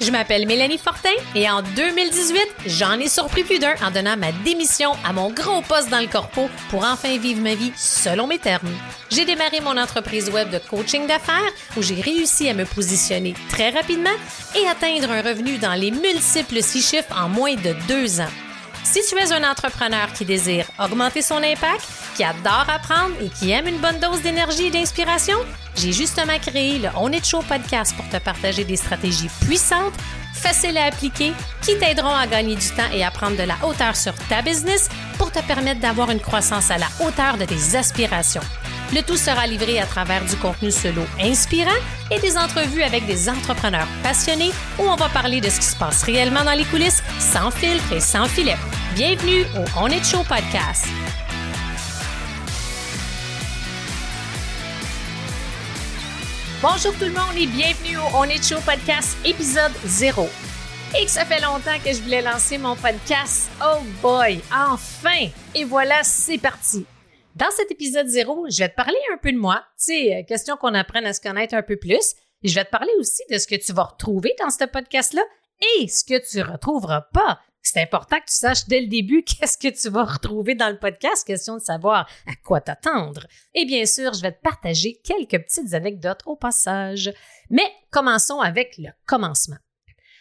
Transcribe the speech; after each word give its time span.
Je 0.00 0.10
m'appelle 0.10 0.46
Mélanie 0.46 0.78
Fortin 0.78 1.10
et 1.34 1.50
en 1.50 1.60
2018, 1.60 2.40
j'en 2.66 2.98
ai 2.98 3.08
surpris 3.08 3.44
plus 3.44 3.58
d'un 3.58 3.74
en 3.84 3.90
donnant 3.90 4.16
ma 4.16 4.32
démission 4.32 4.92
à 5.04 5.12
mon 5.12 5.30
gros 5.30 5.60
poste 5.60 5.90
dans 5.90 6.00
le 6.00 6.06
corpo 6.06 6.48
pour 6.70 6.84
enfin 6.84 7.18
vivre 7.18 7.42
ma 7.42 7.54
vie 7.54 7.72
selon 7.76 8.26
mes 8.26 8.38
termes. 8.38 8.70
J'ai 9.10 9.26
démarré 9.26 9.60
mon 9.60 9.76
entreprise 9.76 10.30
web 10.30 10.48
de 10.48 10.58
coaching 10.58 11.06
d'affaires 11.06 11.52
où 11.76 11.82
j'ai 11.82 12.00
réussi 12.00 12.48
à 12.48 12.54
me 12.54 12.64
positionner 12.64 13.34
très 13.50 13.68
rapidement 13.68 14.08
et 14.56 14.66
atteindre 14.66 15.10
un 15.10 15.20
revenu 15.20 15.58
dans 15.58 15.74
les 15.74 15.90
multiples 15.90 16.62
six 16.62 16.82
chiffres 16.82 17.14
en 17.14 17.28
moins 17.28 17.56
de 17.56 17.74
deux 17.86 18.20
ans. 18.20 18.32
Si 18.84 19.00
tu 19.06 19.16
es 19.18 19.32
un 19.32 19.48
entrepreneur 19.48 20.10
qui 20.14 20.24
désire 20.24 20.64
augmenter 20.78 21.20
son 21.20 21.36
impact, 21.36 21.86
qui 22.16 22.24
adore 22.24 22.66
apprendre 22.68 23.14
et 23.20 23.28
qui 23.28 23.50
aime 23.50 23.68
une 23.68 23.78
bonne 23.78 24.00
dose 24.00 24.22
d'énergie 24.22 24.66
et 24.66 24.70
d'inspiration, 24.70 25.36
j'ai 25.76 25.92
justement 25.92 26.38
créé 26.38 26.78
le 26.78 26.88
On 26.96 27.10
It 27.12 27.26
Show 27.26 27.42
podcast 27.42 27.94
pour 27.96 28.08
te 28.08 28.16
partager 28.22 28.64
des 28.64 28.76
stratégies 28.76 29.30
puissantes, 29.46 29.94
faciles 30.34 30.76
à 30.78 30.86
appliquer, 30.86 31.32
qui 31.62 31.78
t'aideront 31.78 32.14
à 32.14 32.26
gagner 32.26 32.56
du 32.56 32.68
temps 32.70 32.90
et 32.92 33.04
à 33.04 33.10
prendre 33.10 33.36
de 33.36 33.42
la 33.42 33.56
hauteur 33.64 33.96
sur 33.96 34.14
ta 34.28 34.42
business 34.42 34.88
pour 35.18 35.30
te 35.30 35.40
permettre 35.42 35.80
d'avoir 35.80 36.10
une 36.10 36.20
croissance 36.20 36.70
à 36.70 36.78
la 36.78 36.88
hauteur 37.00 37.36
de 37.36 37.44
tes 37.44 37.76
aspirations. 37.76 38.42
Le 38.92 39.02
tout 39.02 39.16
sera 39.16 39.46
livré 39.46 39.78
à 39.78 39.86
travers 39.86 40.24
du 40.24 40.34
contenu 40.36 40.70
solo 40.72 41.02
inspirant 41.20 41.70
et 42.10 42.18
des 42.18 42.36
entrevues 42.36 42.82
avec 42.82 43.06
des 43.06 43.28
entrepreneurs 43.28 43.86
passionnés 44.02 44.50
où 44.78 44.82
on 44.82 44.96
va 44.96 45.08
parler 45.08 45.40
de 45.40 45.48
ce 45.48 45.60
qui 45.60 45.66
se 45.66 45.76
passe 45.76 46.02
réellement 46.02 46.42
dans 46.42 46.54
les 46.56 46.64
coulisses, 46.64 47.02
sans 47.20 47.50
filtre 47.52 47.92
et 47.92 48.00
sans 48.00 48.26
filet. 48.26 48.56
Bienvenue 48.96 49.42
au 49.56 49.64
On 49.78 49.86
It 49.86 50.04
Show 50.04 50.24
podcast. 50.24 50.86
Bonjour 56.62 56.92
tout 56.98 57.06
le 57.06 57.12
monde 57.12 57.38
et 57.38 57.46
bienvenue 57.46 57.96
au 57.96 58.18
On 58.18 58.24
It 58.24 58.44
Show 58.44 58.60
podcast 58.60 59.16
épisode 59.24 59.72
0. 59.86 60.28
Et 60.94 61.06
que 61.06 61.10
ça 61.10 61.24
fait 61.24 61.40
longtemps 61.40 61.78
que 61.82 61.90
je 61.90 62.02
voulais 62.02 62.20
lancer 62.20 62.58
mon 62.58 62.76
podcast. 62.76 63.50
Oh 63.64 63.78
boy, 64.02 64.42
enfin! 64.52 65.30
Et 65.54 65.64
voilà, 65.64 66.02
c'est 66.02 66.36
parti. 66.36 66.84
Dans 67.34 67.50
cet 67.50 67.70
épisode 67.70 68.08
0, 68.08 68.48
je 68.50 68.58
vais 68.58 68.68
te 68.68 68.74
parler 68.74 68.98
un 69.10 69.16
peu 69.16 69.32
de 69.32 69.38
moi. 69.38 69.64
Sais, 69.74 70.14
euh, 70.14 70.22
question 70.24 70.58
qu'on 70.58 70.74
apprenne 70.74 71.06
à 71.06 71.14
se 71.14 71.22
connaître 71.22 71.54
un 71.54 71.62
peu 71.62 71.76
plus. 71.78 72.14
Et 72.42 72.48
je 72.48 72.54
vais 72.54 72.66
te 72.66 72.70
parler 72.70 72.92
aussi 72.98 73.22
de 73.30 73.38
ce 73.38 73.46
que 73.46 73.56
tu 73.56 73.72
vas 73.72 73.84
retrouver 73.84 74.34
dans 74.38 74.50
ce 74.50 74.64
podcast-là 74.64 75.22
et 75.78 75.88
ce 75.88 76.04
que 76.04 76.20
tu 76.30 76.42
retrouveras 76.42 77.06
pas. 77.14 77.40
C'est 77.62 77.80
important 77.80 78.18
que 78.18 78.26
tu 78.26 78.36
saches 78.36 78.66
dès 78.66 78.80
le 78.80 78.86
début 78.86 79.22
qu'est-ce 79.24 79.58
que 79.58 79.68
tu 79.68 79.90
vas 79.90 80.04
retrouver 80.04 80.54
dans 80.54 80.70
le 80.70 80.78
podcast, 80.78 81.26
question 81.26 81.56
de 81.56 81.62
savoir 81.62 82.08
à 82.26 82.32
quoi 82.44 82.60
t'attendre. 82.60 83.26
Et 83.54 83.64
bien 83.64 83.86
sûr, 83.86 84.12
je 84.14 84.22
vais 84.22 84.32
te 84.32 84.40
partager 84.40 85.00
quelques 85.04 85.44
petites 85.44 85.74
anecdotes 85.74 86.22
au 86.26 86.36
passage. 86.36 87.12
Mais 87.50 87.70
commençons 87.90 88.40
avec 88.40 88.76
le 88.78 88.88
commencement. 89.06 89.58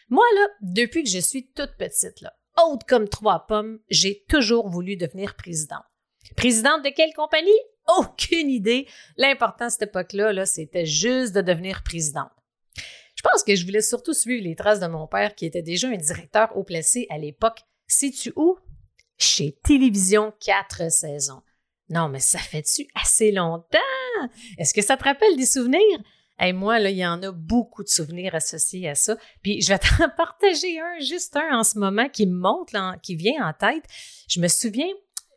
Moi, 0.10 0.26
là, 0.36 0.48
depuis 0.62 1.04
que 1.04 1.10
je 1.10 1.20
suis 1.20 1.52
toute 1.52 1.78
petite, 1.78 2.22
là, 2.22 2.34
haute 2.64 2.84
comme 2.88 3.08
trois 3.08 3.46
pommes, 3.48 3.80
j'ai 3.90 4.26
toujours 4.28 4.70
voulu 4.70 4.98
devenir 4.98 5.36
présidente. 5.36 5.84
Présidente 6.36 6.84
de 6.84 6.90
quelle 6.90 7.14
compagnie? 7.14 7.52
Aucune 7.98 8.50
idée. 8.50 8.88
L'important 9.18 9.66
à 9.66 9.70
cette 9.70 9.84
époque-là, 9.84 10.34
-là, 10.34 10.46
c'était 10.46 10.86
juste 10.86 11.34
de 11.34 11.42
devenir 11.42 11.84
présidente. 11.84 12.32
Je 13.20 13.30
pense 13.30 13.44
que 13.44 13.54
je 13.54 13.66
voulais 13.66 13.82
surtout 13.82 14.14
suivre 14.14 14.46
les 14.46 14.56
traces 14.56 14.80
de 14.80 14.88
mon 14.88 15.06
père, 15.06 15.36
qui 15.36 15.46
était 15.46 15.62
déjà 15.62 15.90
un 15.90 15.98
directeur 15.98 16.56
haut 16.56 16.64
placé 16.64 17.06
à 17.10 17.18
l'époque. 17.18 17.60
Sais-tu 17.86 18.32
où? 18.38 18.58
Chez 19.18 19.58
Télévision 19.62 20.32
4 20.40 20.90
saisons. 20.90 21.42
Non, 21.90 22.08
mais 22.08 22.22
ça 22.22 22.40
fait-tu 22.40 22.88
assez 22.96 23.34
longtemps? 23.34 23.78
Est-ce 24.58 24.74
que 24.74 24.82
ça 24.82 24.96
te 24.96 25.04
rappelle 25.04 25.36
des 25.36 25.46
souvenirs? 25.46 26.00
Et 26.40 26.54
moi, 26.54 26.80
là, 26.80 26.92
il 26.92 26.98
y 26.98 27.06
en 27.06 27.22
a 27.22 27.34
beaucoup 27.34 27.84
de 27.84 27.90
souvenirs 27.90 28.36
associés 28.36 28.88
à 28.88 28.96
ça. 28.96 29.18
Puis 29.44 29.62
je 29.62 29.68
vais 29.68 29.80
t'en 29.98 30.10
partager 30.16 30.80
un, 30.80 31.00
juste 31.02 31.36
un 31.36 31.60
en 31.60 31.66
ce 31.66 31.78
moment 31.78 32.08
qui 32.08 32.26
me 32.26 32.40
monte, 32.40 32.74
qui 33.04 33.16
vient 33.18 33.46
en 33.46 33.52
tête. 33.52 33.84
Je 34.30 34.40
me 34.40 34.48
souviens, 34.48 34.88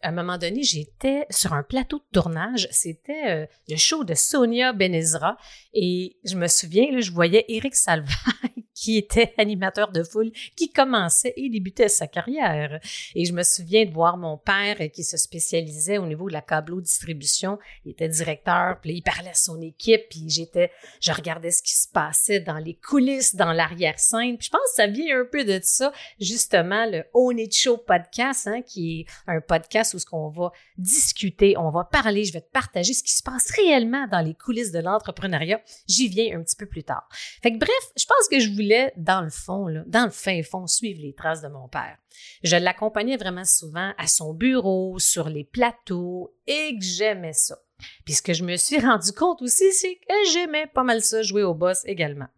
à 0.03 0.09
un 0.09 0.13
moment 0.13 0.39
donné, 0.39 0.63
j'étais 0.63 1.27
sur 1.31 1.53
un 1.53 1.63
plateau 1.63 1.99
de 1.99 2.05
tournage. 2.13 2.69
C'était 2.71 3.31
euh, 3.31 3.47
le 3.69 3.77
show 3.77 4.05
de 4.05 4.15
Sonia 4.15 4.73
Benezra. 4.73 5.37
Et 5.73 6.17
je 6.25 6.37
me 6.37 6.49
souviens, 6.49 6.91
là, 6.93 7.01
je 7.01 7.13
voyais 7.13 7.45
Eric 7.49 7.75
Salvaille 7.75 8.62
qui 8.83 8.99
était 8.99 9.33
animateur 9.39 9.93
de 9.93 10.03
foule, 10.03 10.33
qui 10.57 10.73
commençait 10.73 11.33
et 11.37 11.49
débutait 11.49 11.89
sa 11.89 12.09
carrière. 12.09 12.81
Et 13.15 13.25
je 13.25 13.33
me 13.33 13.45
souviens 13.45 13.85
de 13.85 13.93
voir 13.93 14.17
mon 14.17 14.37
père 14.37 14.77
qui 14.93 15.05
se 15.05 15.17
spécialisait 15.17 15.99
au 15.99 16.07
niveau 16.07 16.27
de 16.27 16.33
la 16.33 16.41
câbleau-distribution. 16.41 17.61
Il 17.85 17.93
était 17.93 18.09
directeur, 18.09 18.81
puis 18.81 18.95
il 18.95 19.03
parlait 19.03 19.31
à 19.31 19.35
son 19.35 19.61
équipe, 19.61 20.09
puis 20.11 20.25
j'étais, 20.27 20.73
je 21.01 21.13
regardais 21.13 21.53
ce 21.53 21.63
qui 21.63 21.75
se 21.75 21.87
passait 21.87 22.41
dans 22.41 22.59
les 22.59 22.75
coulisses, 22.75 23.37
dans 23.37 23.53
l'arrière-scène. 23.53 24.37
Puis 24.37 24.47
je 24.47 24.51
pense 24.51 24.63
que 24.71 24.75
ça 24.75 24.89
vient 24.89 25.21
un 25.21 25.27
peu 25.31 25.45
de 25.45 25.61
ça, 25.63 25.93
justement, 26.19 26.85
le 26.87 27.05
Own 27.15 27.39
It 27.39 27.55
Show 27.55 27.77
podcast, 27.77 28.49
hein, 28.49 28.63
qui 28.63 29.01
est 29.01 29.07
un 29.29 29.41
podcast 29.41 29.95
où 29.95 30.01
ce 30.01 30.07
qu'on 30.07 30.29
va 30.31 30.51
discuter, 30.77 31.57
on 31.57 31.71
va 31.71 31.85
parler, 31.85 32.25
je 32.25 32.33
vais 32.33 32.41
te 32.41 32.51
partager 32.51 32.95
ce 32.95 33.05
qui 33.05 33.13
se 33.13 33.23
passe 33.23 33.49
réellement 33.53 34.09
dans 34.09 34.21
les 34.21 34.35
coulisses 34.35 34.73
de 34.73 34.81
l'entrepreneuriat. 34.81 35.61
J'y 35.87 36.09
viens 36.09 36.37
un 36.37 36.43
petit 36.43 36.57
peu 36.57 36.67
plus 36.67 36.83
tard. 36.83 37.09
Fait 37.43 37.53
que 37.53 37.59
bref, 37.59 37.93
je 37.97 38.07
pense 38.07 38.29
que 38.29 38.41
je 38.41 38.51
voulais 38.51 38.72
dans 38.97 39.23
le 39.23 39.31
fond, 39.31 39.67
dans 39.87 40.05
le 40.05 40.11
fin 40.11 40.43
fond, 40.43 40.67
suivre 40.67 41.01
les 41.01 41.15
traces 41.15 41.43
de 41.43 41.49
mon 41.49 41.69
père. 41.69 41.97
Je 42.43 42.57
l'accompagnais 42.57 43.17
vraiment 43.17 43.45
souvent 43.45 43.93
à 43.99 44.07
son 44.07 44.35
bureau, 44.35 44.99
sur 44.99 45.29
les 45.29 45.45
plateaux, 45.45 46.35
et 46.47 46.77
que 46.79 46.85
j'aimais 46.85 47.33
ça. 47.33 47.59
Puis 48.05 48.15
ce 48.15 48.23
que 48.23 48.35
je 48.35 48.45
me 48.45 48.57
suis 48.57 48.79
rendu 48.81 49.13
compte 49.13 49.43
aussi, 49.43 49.73
c'est 49.73 49.97
que 49.97 50.15
j'aimais 50.33 50.67
pas 50.67 50.83
mal 50.83 51.03
ça, 51.03 51.23
jouer 51.23 51.43
au 51.43 51.55
boss 51.55 51.83
également. 51.85 52.29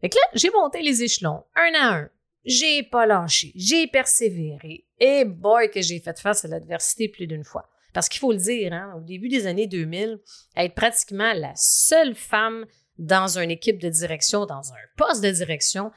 Fait 0.00 0.08
que 0.08 0.16
là, 0.16 0.26
j'ai 0.34 0.50
monté 0.50 0.82
les 0.82 1.02
échelons, 1.02 1.44
un 1.54 1.74
à 1.74 1.94
un. 1.96 2.10
J'ai 2.44 2.82
pas 2.82 3.06
lâché, 3.06 3.52
j'ai 3.54 3.86
persévéré. 3.86 4.86
Et 4.98 5.24
boy, 5.24 5.70
que 5.70 5.80
j'ai 5.80 6.00
fait 6.00 6.18
face 6.18 6.44
à 6.44 6.48
l'adversité 6.48 7.08
plus 7.08 7.28
d'une 7.28 7.44
fois. 7.44 7.68
Parce 7.92 8.08
qu'il 8.08 8.20
faut 8.20 8.32
le 8.32 8.38
dire, 8.38 8.72
hein, 8.72 8.94
au 8.96 9.00
début 9.00 9.28
des 9.28 9.46
années 9.46 9.66
2000, 9.66 10.18
être 10.56 10.74
pratiquement 10.74 11.32
la 11.34 11.52
seule 11.54 12.14
femme 12.14 12.66
dans 12.98 13.38
une 13.38 13.50
équipe 13.50 13.80
de 13.80 13.88
direction, 13.88 14.46
dans 14.46 14.72
un 14.72 14.84
poste 14.96 15.22
de 15.22 15.30
direction, 15.30 15.90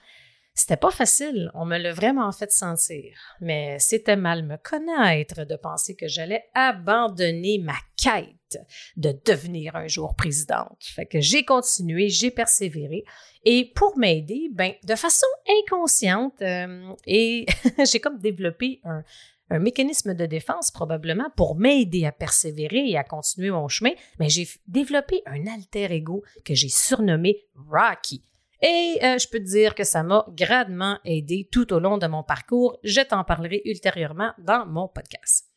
c'était 0.58 0.78
pas 0.78 0.90
facile. 0.90 1.52
On 1.54 1.66
me 1.66 1.78
l'a 1.78 1.92
vraiment 1.92 2.32
fait 2.32 2.50
sentir. 2.50 3.14
Mais 3.42 3.78
c'était 3.80 4.16
mal 4.16 4.44
me 4.44 4.56
connaître 4.56 5.44
de 5.44 5.58
penser 5.58 5.96
que 5.96 6.08
j'allais 6.08 6.46
abandonner 6.54 7.60
ma 7.60 7.76
quête 7.98 8.58
de 8.96 9.14
devenir 9.26 9.76
un 9.76 9.88
jour 9.88 10.16
présidente. 10.16 10.78
Fait 10.80 11.06
que 11.06 11.20
j'ai 11.20 11.44
continué, 11.44 12.08
j'ai 12.08 12.32
persévéré. 12.32 13.04
Et 13.44 13.72
pour 13.76 13.98
m'aider, 13.98 14.50
ben, 14.54 14.72
de 14.86 14.96
façon 14.96 15.28
inconsciente, 15.62 16.42
euh, 16.42 16.94
et 17.06 17.46
j'ai 17.92 18.00
comme 18.00 18.20
développé 18.20 18.80
un, 18.86 19.04
un 19.50 19.60
mécanisme 19.60 20.14
de 20.14 20.26
défense 20.26 20.72
probablement 20.72 21.30
pour 21.36 21.56
m'aider 21.56 22.06
à 22.06 22.12
persévérer 22.12 22.90
et 22.90 22.98
à 22.98 23.04
continuer 23.04 23.52
mon 23.52 23.68
chemin, 23.68 23.92
mais 24.20 24.30
j'ai 24.30 24.48
développé 24.68 25.22
un 25.26 25.46
alter 25.48 25.92
ego 25.92 26.24
que 26.44 26.56
j'ai 26.56 26.70
surnommé 26.70 27.46
Rocky. 27.56 28.24
Et 28.62 28.98
euh, 29.04 29.18
je 29.18 29.28
peux 29.28 29.40
te 29.40 29.44
dire 29.44 29.76
que 29.76 29.84
ça 29.84 30.02
m'a 30.02 30.26
grandement 30.30 30.98
aidé 31.06 31.48
tout 31.52 31.72
au 31.74 31.80
long 31.80 31.98
de 31.98 32.08
mon 32.08 32.24
parcours. 32.24 32.80
Je 32.84 33.02
t'en 33.02 33.24
parlerai 33.24 33.62
ultérieurement 33.66 34.32
dans 34.40 34.66
mon 34.66 34.88
podcast. 34.88 35.48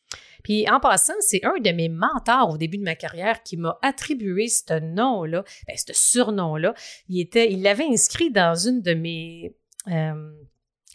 Puis 0.43 0.69
en 0.69 0.79
passant, 0.79 1.13
c'est 1.19 1.43
un 1.43 1.59
de 1.59 1.71
mes 1.71 1.89
mentors 1.89 2.51
au 2.51 2.57
début 2.57 2.77
de 2.77 2.83
ma 2.83 2.95
carrière 2.95 3.43
qui 3.43 3.57
m'a 3.57 3.77
attribué 3.81 4.47
ce 4.47 4.79
nom-là, 4.79 5.43
ben, 5.67 5.75
ce 5.77 5.93
surnom-là. 5.93 6.73
Il 7.07 7.19
était, 7.19 7.51
il 7.51 7.61
l'avait 7.61 7.87
inscrit 7.87 8.31
dans 8.31 8.55
une 8.55 8.81
de 8.81 8.93
mes 8.93 9.55
euh, 9.87 10.31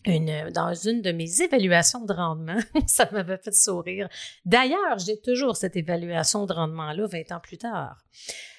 une, 0.06 0.50
dans 0.50 0.74
une 0.74 1.02
de 1.02 1.12
mes 1.12 1.42
évaluations 1.42 2.04
de 2.04 2.12
rendement. 2.12 2.58
ça 2.86 3.08
m'avait 3.12 3.38
fait 3.38 3.54
sourire. 3.54 4.08
D'ailleurs, 4.44 4.98
j'ai 4.98 5.20
toujours 5.20 5.56
cette 5.56 5.76
évaluation 5.76 6.46
de 6.46 6.52
rendement-là 6.52 7.06
20 7.06 7.32
ans 7.32 7.40
plus 7.40 7.58
tard. 7.58 8.04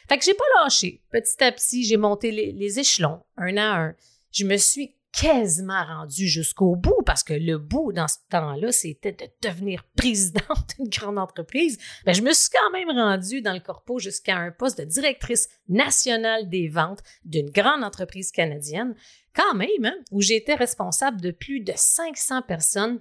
Fait 0.08 0.18
que 0.18 0.24
j'ai 0.24 0.34
pas 0.34 0.44
lâché. 0.62 1.02
Petit 1.12 1.44
à 1.44 1.52
petit, 1.52 1.84
j'ai 1.84 1.98
monté 1.98 2.32
les, 2.32 2.80
échelons, 2.80 3.24
un 3.38 3.58
à 3.58 3.78
un. 3.78 3.96
Je 4.32 4.46
me 4.46 4.58
suis 4.58 4.96
quasiment 5.20 5.84
rendue 5.86 6.28
jusqu'au 6.28 6.76
bout 6.76 7.02
parce 7.06 7.24
que 7.24 7.34
le 7.34 7.58
bout 7.58 7.94
dans 7.94 8.08
ce 8.08 8.18
temps-là, 8.30 8.72
c'était 8.72 9.14
de 9.14 9.28
devenir 9.42 9.84
présidente 9.96 10.76
d'une 10.78 10.90
grande 10.90 11.18
entreprise. 11.18 11.78
Mais 12.06 12.12
ben, 12.12 12.16
je 12.16 12.22
me 12.22 12.34
suis 12.34 12.50
quand 12.50 12.72
même 12.72 12.90
rendue 12.90 13.42
dans 13.42 13.54
le 13.54 13.60
corpo 13.60 14.00
jusqu'à 14.00 14.36
un 14.38 14.52
poste 14.52 14.80
de 14.80 14.86
directrice 14.86 15.48
nationale 15.70 16.50
des 16.50 16.68
ventes 16.68 17.02
d'une 17.24 17.50
grande 17.50 17.84
entreprise 17.84 18.32
canadienne 18.32 18.96
quand 19.34 19.56
même, 19.56 19.86
hein, 19.86 19.96
où 20.12 20.22
j'étais 20.22 20.56
responsable 20.56 21.22
de 21.22 21.32
plus 21.32 21.60
de 21.60 21.74
500 21.76 22.42
personnes 22.44 23.00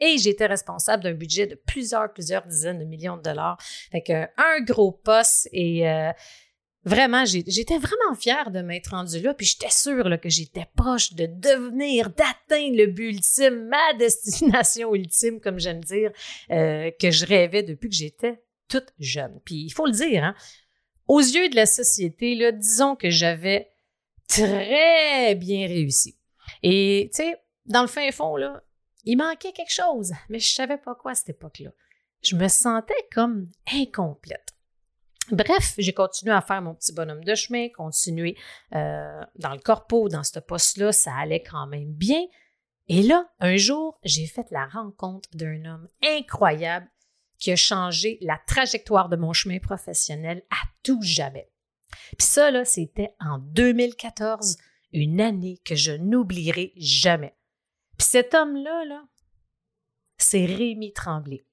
et 0.00 0.18
j'étais 0.18 0.46
responsable 0.46 1.04
d'un 1.04 1.14
budget 1.14 1.46
de 1.46 1.54
plusieurs, 1.54 2.12
plusieurs 2.12 2.46
dizaines 2.46 2.80
de 2.80 2.84
millions 2.84 3.16
de 3.16 3.22
dollars. 3.22 3.56
Fait 3.92 4.02
que 4.02 4.24
un 4.36 4.60
gros 4.64 4.90
poste 4.90 5.48
et 5.52 5.88
euh, 5.88 6.10
vraiment, 6.84 7.24
j'étais 7.24 7.78
vraiment 7.78 8.14
fière 8.18 8.50
de 8.50 8.60
m'être 8.60 8.88
rendue 8.88 9.20
là, 9.20 9.34
puis 9.34 9.46
j'étais 9.46 9.70
sûre 9.70 10.18
que 10.20 10.28
j'étais 10.28 10.66
proche 10.76 11.14
de 11.14 11.26
devenir, 11.26 12.10
d'atteindre 12.10 12.76
le 12.76 12.86
but 12.86 13.10
ultime, 13.10 13.68
ma 13.68 13.94
destination 13.94 14.94
ultime, 14.94 15.40
comme 15.40 15.58
j'aime 15.58 15.82
dire, 15.82 16.10
euh, 16.50 16.90
que 17.00 17.10
je 17.10 17.26
rêvais 17.26 17.62
depuis 17.62 17.88
que 17.88 17.94
j'étais 17.94 18.42
toute 18.68 18.92
jeune. 18.98 19.40
Puis 19.44 19.56
il 19.56 19.70
faut 19.70 19.86
le 19.86 19.92
dire, 19.92 20.24
hein, 20.24 20.34
aux 21.08 21.20
yeux 21.20 21.48
de 21.48 21.56
la 21.56 21.66
société, 21.66 22.34
là, 22.34 22.52
disons 22.52 22.96
que 22.96 23.10
j'avais 23.10 23.70
très 24.28 25.34
bien 25.34 25.66
réussi. 25.66 26.16
Et, 26.62 27.10
tu 27.12 27.22
sais, 27.22 27.36
dans 27.66 27.82
le 27.82 27.88
fin 27.88 28.10
fond, 28.12 28.36
là, 28.36 28.62
il 29.04 29.16
manquait 29.16 29.52
quelque 29.52 29.72
chose, 29.72 30.12
mais 30.28 30.38
je 30.38 30.52
savais 30.52 30.78
pas 30.78 30.94
quoi 30.94 31.12
à 31.12 31.14
cette 31.14 31.30
époque-là. 31.30 31.70
Je 32.22 32.36
me 32.36 32.48
sentais 32.48 32.94
comme 33.12 33.50
incomplète. 33.72 34.52
Bref, 35.30 35.74
j'ai 35.78 35.92
continué 35.92 36.32
à 36.32 36.40
faire 36.40 36.62
mon 36.62 36.74
petit 36.74 36.92
bonhomme 36.92 37.24
de 37.24 37.34
chemin, 37.34 37.68
continuer 37.68 38.36
euh, 38.74 39.20
dans 39.36 39.52
le 39.52 39.60
corpo, 39.60 40.08
dans 40.08 40.24
ce 40.24 40.40
poste-là, 40.40 40.92
ça 40.92 41.14
allait 41.14 41.42
quand 41.42 41.66
même 41.66 41.92
bien. 41.92 42.22
Et 42.88 43.02
là, 43.02 43.30
un 43.38 43.56
jour, 43.56 43.98
j'ai 44.02 44.26
fait 44.26 44.46
la 44.50 44.66
rencontre 44.66 45.28
d'un 45.34 45.64
homme 45.64 45.88
incroyable 46.02 46.90
qui 47.38 47.52
a 47.52 47.56
changé 47.56 48.18
la 48.20 48.38
trajectoire 48.46 49.08
de 49.08 49.16
mon 49.16 49.32
chemin 49.32 49.58
professionnel 49.58 50.42
à 50.50 50.56
tout 50.82 51.00
jamais. 51.02 51.50
Puis 52.18 52.26
ça, 52.26 52.50
là, 52.50 52.64
c'était 52.64 53.14
en 53.20 53.38
2014, 53.38 54.58
une 54.92 55.20
année 55.20 55.60
que 55.64 55.74
je 55.74 55.92
n'oublierai 55.92 56.72
jamais. 56.76 57.36
Puis 57.96 58.08
cet 58.08 58.34
homme-là, 58.34 58.84
là, 58.84 59.04
c'est 60.18 60.44
Rémi 60.44 60.92
Tremblay. 60.92 61.44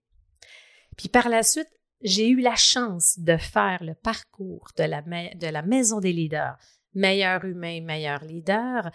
Puis 0.98 1.10
par 1.10 1.30
la 1.30 1.44
suite, 1.44 1.70
j'ai 2.02 2.30
eu 2.30 2.40
la 2.40 2.56
chance 2.56 3.20
de 3.20 3.38
faire 3.38 3.84
le 3.84 3.94
parcours 3.94 4.70
de 4.78 4.84
la, 4.84 5.62
Maison 5.62 6.00
des 6.00 6.14
leaders, 6.14 6.58
meilleur 6.94 7.44
humain, 7.46 7.82
meilleur 7.82 8.24
leader, 8.24 8.90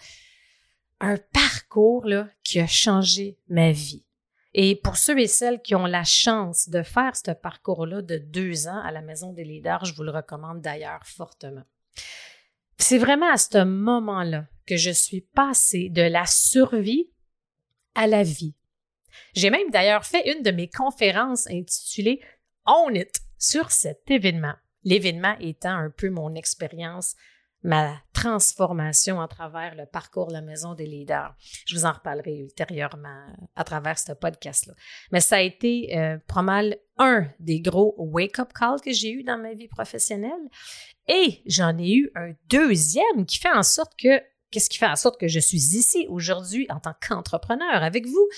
un 0.99 1.17
parcours 1.17 2.05
là, 2.05 2.27
qui 2.43 2.59
a 2.59 2.67
changé 2.67 3.37
ma 3.47 3.71
vie. 3.71 4.05
Et 4.53 4.75
pour 4.77 4.95
ceux 4.95 5.19
et 5.19 5.27
celles 5.27 5.61
qui 5.61 5.75
ont 5.75 5.85
la 5.85 6.05
chance 6.05 6.69
de 6.69 6.81
faire 6.81 7.15
ce 7.15 7.31
parcours-là 7.31 8.01
de 8.01 8.17
deux 8.17 8.67
ans 8.67 8.81
à 8.81 8.91
la 8.91 9.01
Maison 9.01 9.33
des 9.33 9.43
leaders, 9.43 9.83
je 9.83 9.93
vous 9.93 10.03
le 10.03 10.11
recommande 10.11 10.61
d'ailleurs 10.61 11.05
fortement. 11.05 11.63
C'est 12.77 12.97
vraiment 12.97 13.31
à 13.31 13.37
ce 13.37 13.63
moment-là 13.63 14.47
que 14.65 14.77
je 14.77 14.91
suis 14.91 15.21
passée 15.21 15.89
de 15.89 16.01
la 16.01 16.25
survie 16.25 17.11
à 17.95 18.07
la 18.07 18.23
vie. 18.23 18.55
J'ai 19.33 19.49
même 19.49 19.69
d'ailleurs 19.71 20.05
fait 20.05 20.31
une 20.33 20.43
de 20.43 20.51
mes 20.51 20.69
conférences 20.69 21.47
intitulée 21.47 22.21
Own 22.65 22.95
It 22.95 23.19
sur 23.37 23.71
cet 23.71 24.09
événement. 24.09 24.55
L'événement 24.83 25.35
étant 25.39 25.75
un 25.75 25.89
peu 25.89 26.09
mon 26.09 26.35
expérience 26.35 27.15
ma 27.65 27.99
transformation 28.13 29.19
à 29.19 29.27
travers 29.27 29.75
le 29.75 29.87
parcours 29.87 30.27
de 30.27 30.33
la 30.33 30.41
maison 30.41 30.75
des 30.75 30.85
leaders. 30.85 31.35
Je 31.65 31.75
vous 31.75 31.85
en 31.85 31.93
reparlerai 31.93 32.37
ultérieurement 32.37 33.25
à 33.55 33.63
travers 33.63 33.97
ce 33.97 34.13
podcast-là. 34.13 34.73
Mais 35.11 35.19
ça 35.19 35.37
a 35.37 35.41
été 35.41 35.97
euh, 35.97 36.17
pas 36.27 36.43
mal 36.43 36.77
un 36.97 37.27
des 37.39 37.59
gros 37.61 37.95
wake-up 37.97 38.53
calls 38.53 38.81
que 38.81 38.93
j'ai 38.93 39.11
eu 39.11 39.23
dans 39.23 39.39
ma 39.39 39.53
vie 39.53 39.67
professionnelle. 39.67 40.31
Et 41.07 41.41
j'en 41.47 41.75
ai 41.79 41.91
eu 41.91 42.11
un 42.15 42.33
deuxième 42.49 43.25
qui 43.25 43.39
fait 43.39 43.51
en 43.51 43.63
sorte 43.63 43.93
que, 43.97 44.21
qu'est-ce 44.51 44.69
qui 44.69 44.77
fait 44.77 44.85
en 44.85 44.95
sorte 44.95 45.19
que 45.19 45.27
je 45.27 45.39
suis 45.39 45.75
ici 45.75 46.05
aujourd'hui 46.07 46.67
en 46.69 46.79
tant 46.79 46.93
qu'entrepreneur 47.01 47.83
avec 47.83 48.05
vous? 48.05 48.29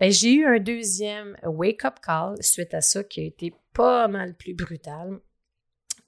Ben, 0.00 0.10
j'ai 0.10 0.32
eu 0.32 0.46
un 0.46 0.58
deuxième 0.58 1.36
wake-up 1.44 1.96
call 2.02 2.34
suite 2.40 2.72
à 2.72 2.80
ça 2.80 3.04
qui 3.04 3.20
a 3.20 3.24
été 3.24 3.52
pas 3.72 4.08
mal 4.08 4.36
plus 4.36 4.54
brutal. 4.54 5.20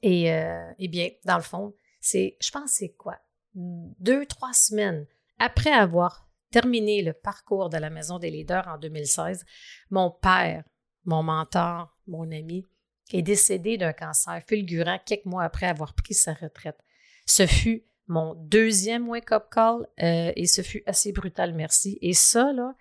Et, 0.02 0.32
euh, 0.32 0.70
eh 0.78 0.88
bien, 0.88 1.10
dans 1.24 1.36
le 1.36 1.42
fond, 1.42 1.74
c'est, 2.00 2.36
je 2.40 2.50
pense, 2.50 2.72
c'est 2.72 2.94
quoi? 2.94 3.18
Deux, 3.54 4.26
trois 4.26 4.52
semaines 4.52 5.06
après 5.38 5.70
avoir 5.70 6.28
terminé 6.50 7.02
le 7.02 7.12
parcours 7.12 7.68
de 7.68 7.78
la 7.78 7.90
Maison 7.90 8.18
des 8.18 8.30
leaders 8.30 8.68
en 8.68 8.78
2016, 8.78 9.44
mon 9.90 10.10
père, 10.10 10.64
mon 11.04 11.22
mentor, 11.22 11.96
mon 12.06 12.30
ami, 12.30 12.66
est 13.12 13.22
décédé 13.22 13.76
d'un 13.76 13.92
cancer 13.92 14.42
fulgurant 14.46 14.98
quelques 15.04 15.24
mois 15.24 15.44
après 15.44 15.66
avoir 15.66 15.94
pris 15.94 16.14
sa 16.14 16.34
retraite. 16.34 16.78
Ce 17.26 17.46
fut 17.46 17.84
mon 18.06 18.34
deuxième 18.34 19.08
wake-up 19.08 19.46
call 19.50 19.86
euh, 20.02 20.32
et 20.36 20.46
ce 20.46 20.62
fut 20.62 20.82
assez 20.86 21.12
brutal, 21.12 21.54
merci. 21.54 21.98
Et 22.02 22.14
ça, 22.14 22.52
là, 22.52 22.74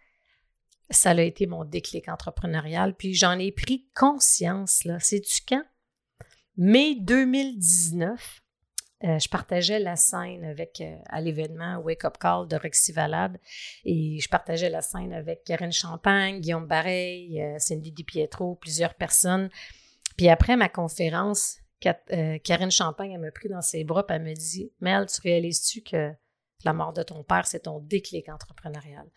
ça 0.91 1.11
a 1.11 1.21
été 1.21 1.47
mon 1.47 1.65
déclic 1.65 2.07
entrepreneurial. 2.07 2.95
Puis 2.95 3.13
j'en 3.13 3.39
ai 3.39 3.51
pris 3.51 3.87
conscience, 3.95 4.83
là. 4.85 4.99
C'est-tu 4.99 5.41
quand? 5.47 5.63
Mai 6.57 6.95
2019, 6.99 8.41
euh, 9.03 9.17
je 9.17 9.29
partageais 9.29 9.79
la 9.79 9.95
scène 9.95 10.43
avec, 10.45 10.79
euh, 10.81 10.95
à 11.07 11.21
l'événement 11.21 11.77
Wake 11.77 12.05
Up 12.05 12.17
Call 12.19 12.47
de 12.47 12.55
Rexy 12.55 12.91
Valade 12.91 13.39
et 13.83 14.19
je 14.19 14.29
partageais 14.29 14.69
la 14.69 14.81
scène 14.81 15.11
avec 15.11 15.43
Karine 15.43 15.71
Champagne, 15.71 16.39
Guillaume 16.39 16.67
Bareil, 16.67 17.41
euh, 17.41 17.57
Cindy 17.57 17.91
Di 17.91 18.03
Pietro, 18.03 18.55
plusieurs 18.55 18.93
personnes. 18.93 19.49
Puis 20.17 20.29
après 20.29 20.55
ma 20.55 20.69
conférence, 20.69 21.57
Karine 21.79 22.69
Champagne, 22.69 23.13
elle 23.13 23.21
m'a 23.21 23.31
pris 23.31 23.49
dans 23.49 23.61
ses 23.61 23.83
bras 23.83 24.05
et 24.07 24.13
elle 24.13 24.21
me 24.21 24.35
dit 24.35 24.71
Mel, 24.81 25.07
tu 25.07 25.19
réalises-tu 25.21 25.81
que 25.81 26.11
la 26.63 26.73
mort 26.73 26.93
de 26.93 27.01
ton 27.01 27.23
père, 27.23 27.47
c'est 27.47 27.61
ton 27.61 27.79
déclic 27.79 28.29
entrepreneurial? 28.29 29.07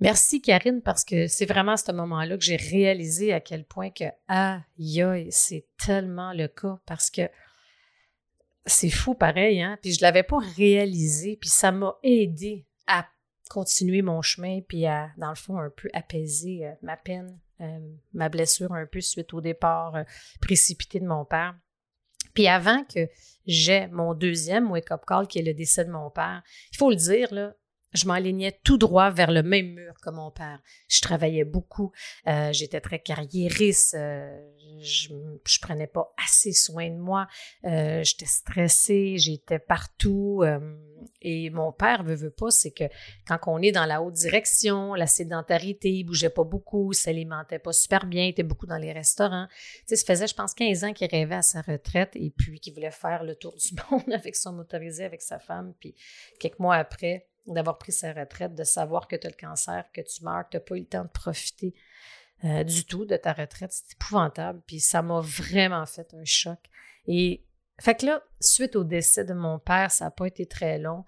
Merci 0.00 0.40
Karine 0.40 0.80
parce 0.80 1.04
que 1.04 1.26
c'est 1.26 1.44
vraiment 1.44 1.72
à 1.72 1.76
ce 1.76 1.92
moment-là 1.92 2.38
que 2.38 2.42
j'ai 2.42 2.56
réalisé 2.56 3.34
à 3.34 3.40
quel 3.40 3.64
point 3.64 3.90
que 3.90 4.04
aïe, 4.28 5.28
c'est 5.30 5.66
tellement 5.76 6.32
le 6.32 6.48
cas 6.48 6.80
parce 6.86 7.10
que 7.10 7.28
c'est 8.64 8.90
fou 8.90 9.14
pareil, 9.14 9.60
hein? 9.60 9.78
Puis 9.82 9.92
je 9.92 9.98
ne 9.98 10.02
l'avais 10.02 10.22
pas 10.22 10.38
réalisé, 10.56 11.36
puis 11.36 11.50
ça 11.50 11.70
m'a 11.70 11.96
aidé 12.02 12.66
à 12.86 13.06
continuer 13.50 14.00
mon 14.00 14.22
chemin, 14.22 14.60
puis 14.66 14.86
à, 14.86 15.10
dans 15.18 15.30
le 15.30 15.34
fond, 15.34 15.58
un 15.58 15.70
peu 15.70 15.88
apaiser 15.92 16.66
euh, 16.66 16.72
ma 16.82 16.96
peine, 16.96 17.38
euh, 17.60 17.78
ma 18.12 18.28
blessure 18.28 18.72
un 18.72 18.86
peu 18.86 19.00
suite 19.00 19.34
au 19.34 19.40
départ 19.40 19.96
euh, 19.96 20.04
précipité 20.40 21.00
de 21.00 21.06
mon 21.06 21.24
père. 21.24 21.54
Puis 22.32 22.46
avant 22.46 22.84
que 22.84 23.08
j'ai 23.46 23.88
mon 23.88 24.14
deuxième 24.14 24.70
wake-up 24.70 25.02
call, 25.06 25.26
qui 25.26 25.40
est 25.40 25.42
le 25.42 25.54
décès 25.54 25.84
de 25.84 25.90
mon 25.90 26.10
père, 26.10 26.42
il 26.72 26.76
faut 26.76 26.90
le 26.90 26.96
dire, 26.96 27.34
là, 27.34 27.54
je 27.92 28.06
m'alignais 28.06 28.52
tout 28.64 28.78
droit 28.78 29.10
vers 29.10 29.30
le 29.30 29.42
même 29.42 29.74
mur 29.74 29.94
que 30.02 30.10
mon 30.10 30.30
père. 30.30 30.62
Je 30.88 31.00
travaillais 31.00 31.44
beaucoup, 31.44 31.92
euh, 32.26 32.52
j'étais 32.52 32.80
très 32.80 33.00
carriériste, 33.00 33.94
euh, 33.94 34.30
je, 34.80 35.08
je 35.46 35.58
prenais 35.60 35.86
pas 35.86 36.12
assez 36.24 36.52
soin 36.52 36.88
de 36.88 36.98
moi, 36.98 37.26
euh, 37.64 38.02
j'étais 38.04 38.26
stressée, 38.26 39.18
j'étais 39.18 39.58
partout. 39.58 40.42
et 41.22 41.50
mon 41.50 41.72
père 41.72 42.02
veut, 42.02 42.14
veut 42.14 42.30
pas, 42.30 42.50
c'est 42.50 42.70
que 42.70 42.84
quand 43.26 43.38
on 43.46 43.60
est 43.60 43.72
dans 43.72 43.86
la 43.86 44.02
haute 44.02 44.14
direction, 44.14 44.94
la 44.94 45.06
sédentarité, 45.06 45.90
il 45.90 46.04
bougeait 46.04 46.30
pas 46.30 46.44
beaucoup, 46.44 46.92
s'alimentait 46.92 47.58
pas 47.58 47.72
super 47.72 48.06
bien, 48.06 48.24
il 48.24 48.30
était 48.30 48.42
beaucoup 48.42 48.66
dans 48.66 48.78
les 48.78 48.92
restaurants. 48.92 49.46
Tu 49.50 49.82
sais, 49.86 49.96
ça 49.96 50.04
faisait, 50.06 50.26
je 50.26 50.34
pense, 50.34 50.54
15 50.54 50.84
ans 50.84 50.92
qu'il 50.92 51.08
rêvait 51.08 51.36
à 51.36 51.42
sa 51.42 51.62
retraite 51.62 52.10
et 52.14 52.30
puis 52.30 52.60
qu'il 52.60 52.74
voulait 52.74 52.90
faire 52.90 53.24
le 53.24 53.34
tour 53.34 53.54
du 53.56 53.74
monde 53.90 54.12
avec 54.12 54.36
son 54.36 54.52
motorisé, 54.52 55.04
avec 55.04 55.22
sa 55.22 55.38
femme. 55.38 55.74
Puis 55.80 55.94
quelques 56.38 56.58
mois 56.58 56.76
après, 56.76 57.26
d'avoir 57.54 57.78
pris 57.78 57.92
sa 57.92 58.12
retraite, 58.12 58.54
de 58.54 58.64
savoir 58.64 59.08
que 59.08 59.16
tu 59.16 59.26
as 59.26 59.30
le 59.30 59.36
cancer, 59.36 59.84
que 59.92 60.00
tu 60.00 60.24
meurs, 60.24 60.44
que 60.44 60.52
tu 60.52 60.56
n'as 60.56 60.60
pas 60.60 60.76
eu 60.76 60.80
le 60.80 60.86
temps 60.86 61.04
de 61.04 61.08
profiter 61.08 61.74
euh, 62.44 62.64
du 62.64 62.84
tout 62.84 63.04
de 63.04 63.16
ta 63.16 63.32
retraite. 63.32 63.72
C'est 63.72 63.94
épouvantable. 63.94 64.62
Puis 64.66 64.80
ça 64.80 65.02
m'a 65.02 65.20
vraiment 65.20 65.86
fait 65.86 66.14
un 66.14 66.24
choc. 66.24 66.58
Et 67.06 67.44
fait 67.80 67.94
que 67.94 68.06
là, 68.06 68.22
suite 68.40 68.76
au 68.76 68.84
décès 68.84 69.24
de 69.24 69.34
mon 69.34 69.58
père, 69.58 69.90
ça 69.90 70.06
n'a 70.06 70.10
pas 70.10 70.26
été 70.26 70.46
très 70.46 70.78
long. 70.78 71.04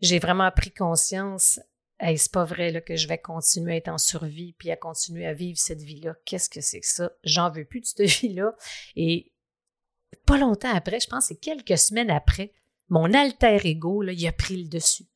J'ai 0.00 0.18
vraiment 0.18 0.50
pris 0.50 0.72
conscience. 0.72 1.60
Hey, 1.98 2.18
c'est 2.18 2.32
pas 2.32 2.44
vrai 2.44 2.82
que 2.82 2.94
je 2.94 3.08
vais 3.08 3.18
continuer 3.18 3.74
à 3.74 3.76
être 3.76 3.88
en 3.88 3.98
survie 3.98 4.52
puis 4.58 4.70
à 4.70 4.76
continuer 4.76 5.26
à 5.26 5.32
vivre 5.32 5.58
cette 5.58 5.82
vie-là. 5.82 6.14
Qu'est-ce 6.24 6.50
que 6.50 6.60
c'est 6.60 6.80
que 6.80 6.86
ça? 6.86 7.10
J'en 7.24 7.50
veux 7.50 7.64
plus 7.64 7.80
de 7.80 7.86
cette 7.86 8.00
vie-là. 8.20 8.54
Et 8.96 9.32
pas 10.26 10.36
longtemps 10.36 10.74
après, 10.74 11.00
je 11.00 11.08
pense 11.08 11.26
c'est 11.26 11.36
quelques 11.40 11.78
semaines 11.78 12.10
après, 12.10 12.52
mon 12.88 13.12
alter 13.14 13.58
ego, 13.64 14.02
là, 14.02 14.12
il 14.12 14.26
a 14.26 14.32
pris 14.32 14.62
le 14.62 14.68
dessus. 14.68 15.06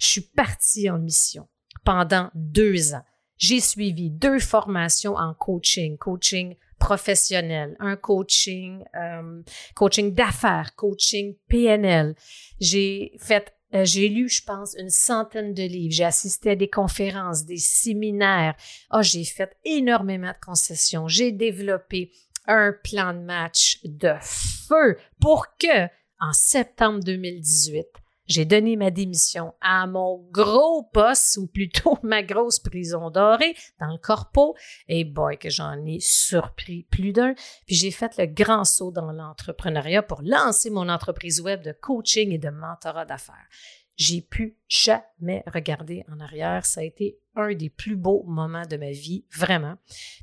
Je 0.00 0.06
suis 0.06 0.20
partie 0.22 0.90
en 0.90 0.98
mission 0.98 1.46
pendant 1.84 2.30
deux 2.34 2.94
ans. 2.94 3.04
J'ai 3.36 3.60
suivi 3.60 4.10
deux 4.10 4.38
formations 4.38 5.14
en 5.14 5.34
coaching, 5.34 5.96
coaching 5.96 6.56
professionnel, 6.78 7.76
un 7.78 7.96
coaching, 7.96 8.82
euh, 8.94 9.42
coaching 9.74 10.12
d'affaires, 10.12 10.74
coaching 10.74 11.36
PNL. 11.48 12.14
J'ai 12.60 13.12
fait 13.20 13.54
euh, 13.72 13.84
j'ai 13.84 14.08
lu, 14.08 14.28
je 14.28 14.42
pense, 14.42 14.74
une 14.74 14.90
centaine 14.90 15.54
de 15.54 15.62
livres. 15.62 15.94
J'ai 15.94 16.04
assisté 16.04 16.50
à 16.50 16.56
des 16.56 16.68
conférences, 16.68 17.44
des 17.44 17.58
séminaires. 17.58 18.56
oh, 18.92 19.02
j'ai 19.02 19.24
fait 19.24 19.56
énormément 19.64 20.32
de 20.32 20.44
concessions. 20.44 21.06
J'ai 21.06 21.30
développé 21.30 22.10
un 22.46 22.74
plan 22.82 23.14
de 23.14 23.20
match 23.20 23.78
de 23.84 24.14
feu 24.20 24.98
pour 25.20 25.46
que, 25.56 25.86
en 26.18 26.32
septembre 26.32 27.00
2018, 27.04 27.86
j'ai 28.30 28.44
donné 28.44 28.76
ma 28.76 28.92
démission 28.92 29.54
à 29.60 29.88
mon 29.88 30.24
gros 30.30 30.84
poste, 30.84 31.36
ou 31.36 31.48
plutôt 31.48 31.98
ma 32.04 32.22
grosse 32.22 32.60
prison 32.60 33.10
dorée, 33.10 33.56
dans 33.80 33.90
le 33.90 33.98
corpo. 33.98 34.54
Et 34.86 35.04
boy, 35.04 35.36
que 35.36 35.50
j'en 35.50 35.84
ai 35.84 35.98
surpris 35.98 36.86
plus 36.92 37.12
d'un. 37.12 37.34
Puis 37.66 37.74
j'ai 37.74 37.90
fait 37.90 38.16
le 38.18 38.26
grand 38.26 38.64
saut 38.64 38.92
dans 38.92 39.10
l'entrepreneuriat 39.10 40.04
pour 40.04 40.22
lancer 40.22 40.70
mon 40.70 40.88
entreprise 40.88 41.40
web 41.40 41.64
de 41.64 41.72
coaching 41.72 42.30
et 42.30 42.38
de 42.38 42.50
mentorat 42.50 43.04
d'affaires. 43.04 43.48
J'ai 43.96 44.22
pu 44.22 44.56
jamais 44.68 45.42
regarder 45.52 46.04
en 46.10 46.20
arrière. 46.20 46.64
Ça 46.64 46.82
a 46.82 46.84
été 46.84 47.18
un 47.34 47.52
des 47.52 47.68
plus 47.68 47.96
beaux 47.96 48.22
moments 48.28 48.64
de 48.64 48.76
ma 48.76 48.92
vie, 48.92 49.24
vraiment. 49.36 49.74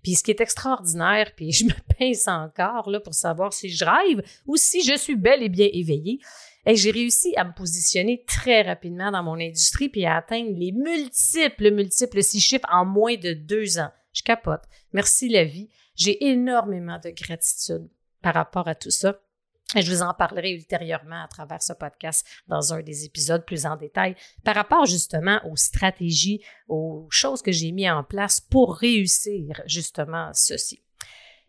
Puis 0.01 0.15
ce 0.15 0.23
qui 0.23 0.31
est 0.31 0.39
extraordinaire, 0.39 1.33
puis 1.35 1.51
je 1.51 1.65
me 1.65 1.73
pince 1.99 2.27
encore 2.29 2.89
là 2.89 3.01
pour 3.01 3.13
savoir 3.13 3.51
si 3.51 3.69
je 3.69 3.83
rêve 3.83 4.23
ou 4.45 4.55
si 4.55 4.81
je 4.81 4.97
suis 4.97 5.17
bel 5.17 5.43
et 5.43 5.49
bien 5.49 5.67
éveillée, 5.73 6.19
Et 6.67 6.75
j'ai 6.75 6.91
réussi 6.91 7.33
à 7.37 7.45
me 7.45 7.53
positionner 7.53 8.25
très 8.27 8.61
rapidement 8.61 9.09
dans 9.09 9.23
mon 9.23 9.39
industrie 9.39 9.87
puis 9.87 10.05
à 10.05 10.17
atteindre 10.17 10.51
les 10.53 10.73
multiples, 10.73 11.71
multiples 11.71 12.21
six 12.21 12.41
chiffres 12.41 12.67
en 12.69 12.83
moins 12.83 13.15
de 13.15 13.31
deux 13.31 13.79
ans. 13.79 13.91
Je 14.11 14.21
capote. 14.21 14.63
Merci 14.91 15.29
la 15.29 15.45
vie. 15.45 15.69
J'ai 15.95 16.27
énormément 16.27 16.99
de 17.01 17.09
gratitude 17.09 17.87
par 18.21 18.33
rapport 18.33 18.67
à 18.67 18.75
tout 18.75 18.91
ça. 18.91 19.17
Et 19.75 19.81
je 19.81 19.91
vous 19.91 20.01
en 20.01 20.13
parlerai 20.13 20.51
ultérieurement 20.51 21.23
à 21.23 21.27
travers 21.27 21.61
ce 21.61 21.73
podcast 21.73 22.25
dans 22.47 22.73
un 22.73 22.81
des 22.81 23.05
épisodes 23.05 23.45
plus 23.45 23.65
en 23.65 23.77
détail 23.77 24.15
par 24.43 24.55
rapport 24.55 24.85
justement 24.85 25.39
aux 25.49 25.55
stratégies, 25.55 26.43
aux 26.67 27.07
choses 27.09 27.41
que 27.41 27.51
j'ai 27.51 27.71
mis 27.71 27.89
en 27.89 28.03
place 28.03 28.41
pour 28.41 28.75
réussir 28.75 29.61
justement 29.65 30.31
ceci. 30.33 30.81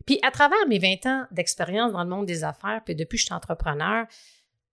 Puis 0.07 0.19
à 0.23 0.31
travers 0.31 0.67
mes 0.69 0.79
20 0.79 1.07
ans 1.07 1.27
d'expérience 1.33 1.93
dans 1.93 2.03
le 2.03 2.09
monde 2.09 2.27
des 2.27 2.43
affaires, 2.43 2.83
puis 2.85 2.95
depuis 2.95 3.17
que 3.17 3.21
je 3.21 3.27
suis 3.27 3.35
entrepreneur, 3.35 4.07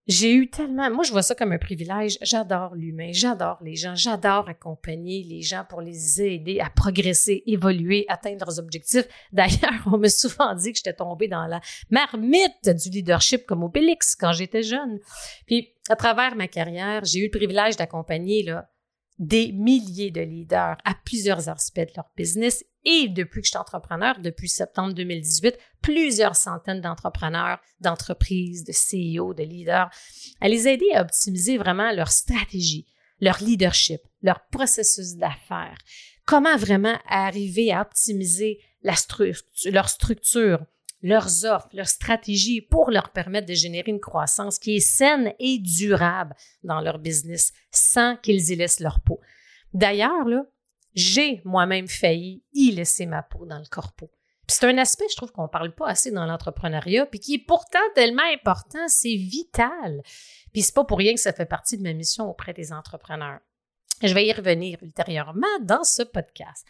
j'ai 0.08 0.34
eu 0.34 0.50
tellement, 0.50 0.92
moi 0.92 1.04
je 1.04 1.12
vois 1.12 1.24
ça 1.24 1.34
comme 1.34 1.52
un 1.52 1.58
privilège. 1.58 2.18
J'adore 2.22 2.76
l'humain, 2.76 3.10
j'adore 3.12 3.58
les 3.62 3.76
gens, 3.76 3.96
j'adore 3.96 4.48
accompagner 4.48 5.24
les 5.24 5.42
gens 5.42 5.66
pour 5.68 5.82
les 5.82 6.22
aider 6.22 6.60
à 6.60 6.70
progresser, 6.70 7.42
évoluer, 7.48 8.06
atteindre 8.08 8.46
leurs 8.46 8.60
objectifs. 8.60 9.08
D'ailleurs, 9.32 9.82
on 9.88 9.98
m'a 9.98 10.10
souvent 10.10 10.54
dit 10.54 10.72
que 10.72 10.78
j'étais 10.78 10.94
tombée 10.94 11.28
dans 11.28 11.48
la 11.48 11.60
marmite 11.90 12.70
du 12.70 12.90
leadership 12.90 13.46
comme 13.46 13.64
Obélix 13.64 14.16
quand 14.16 14.32
j'étais 14.32 14.64
jeune. 14.64 15.00
Puis 15.48 15.74
à 15.90 15.96
travers 15.96 16.36
ma 16.36 16.48
carrière, 16.48 17.04
j'ai 17.04 17.20
eu 17.20 17.26
le 17.26 17.38
privilège 17.38 17.76
d'accompagner 17.76 18.44
là 18.44 18.70
des 19.20 19.52
milliers 19.52 20.12
de 20.12 20.22
leaders 20.22 20.78
à 20.84 20.94
plusieurs 21.06 21.48
aspects 21.50 21.80
de 21.80 21.94
leur 21.96 22.10
business 22.18 22.66
et 22.84 23.08
depuis 23.08 23.42
que 23.42 23.48
je 23.48 23.52
suis 23.52 23.58
entrepreneur, 23.58 24.20
depuis 24.20 24.48
septembre 24.48 24.94
2018, 24.94 25.58
plusieurs 25.82 26.36
centaines 26.36 26.82
d'entrepreneurs, 26.82 27.60
d'entreprises, 27.80 28.64
de 28.64 28.72
CEO, 28.72 29.34
de 29.34 29.44
leaders, 29.44 29.90
à 30.40 30.50
les 30.50 30.68
aider 30.68 30.92
à 30.94 31.02
optimiser 31.02 31.58
vraiment 31.58 31.92
leur 31.92 32.10
stratégie, 32.10 32.86
leur 33.22 33.42
leadership, 33.42 34.02
leur 34.22 34.46
processus 34.52 35.16
d'affaires. 35.16 35.78
Comment 36.26 36.58
vraiment 36.58 36.98
arriver 37.08 37.72
à 37.72 37.82
optimiser 37.82 38.60
leur 38.84 38.98
structure, 39.90 40.66
leurs 41.06 41.46
offres, 41.46 41.70
leurs 41.72 41.88
stratégies 41.88 42.62
pour 42.62 42.90
leur 42.90 43.12
permettre 43.12 43.48
de 43.48 43.54
générer 43.54 43.92
une 43.92 44.00
croissance 44.00 44.58
qui 44.58 44.78
est 44.78 44.80
saine 44.80 45.34
et 45.38 45.60
durable 45.60 46.36
dans 46.64 46.82
leur 46.82 46.98
business 46.98 47.54
sans 47.70 48.18
qu'ils 48.18 48.50
y 48.50 48.56
laissent 48.56 48.80
leur 48.80 49.02
peau. 49.02 49.22
D'ailleurs, 49.72 50.26
j'ai 50.96 51.44
moi-même 51.46 51.88
failli 51.88 52.44
y 52.54 52.72
laisser 52.72 53.06
ma 53.06 53.22
peau 53.22 53.46
dans 53.46 53.60
le 53.60 53.68
corpo. 53.70 54.10
C'est 54.48 54.66
un 54.66 54.80
aspect, 54.80 55.06
je 55.12 55.16
trouve, 55.16 55.32
qu'on 55.32 55.44
ne 55.44 55.48
parle 55.48 55.76
pas 55.76 55.88
assez 55.88 56.10
dans 56.10 56.26
l'entrepreneuriat, 56.26 57.06
puis 57.06 57.20
qui 57.20 57.36
est 57.36 57.46
pourtant 57.46 57.78
tellement 57.94 58.26
important, 58.34 58.88
c'est 58.88 59.16
vital. 59.16 60.02
Puis 60.54 60.64
c'est 60.64 60.74
pas 60.74 60.86
pour 60.86 60.98
rien 60.98 61.14
que 61.14 61.20
ça 61.20 61.34
fait 61.34 61.46
partie 61.46 61.78
de 61.78 61.84
ma 61.84 61.94
mission 61.94 62.28
auprès 62.28 62.54
des 62.54 62.74
entrepreneurs. 62.74 63.42
Je 64.02 64.14
vais 64.14 64.26
y 64.26 64.34
revenir 64.34 64.78
ultérieurement 64.82 65.48
dans 65.62 65.84
ce 65.84 66.04
podcast. 66.04 66.66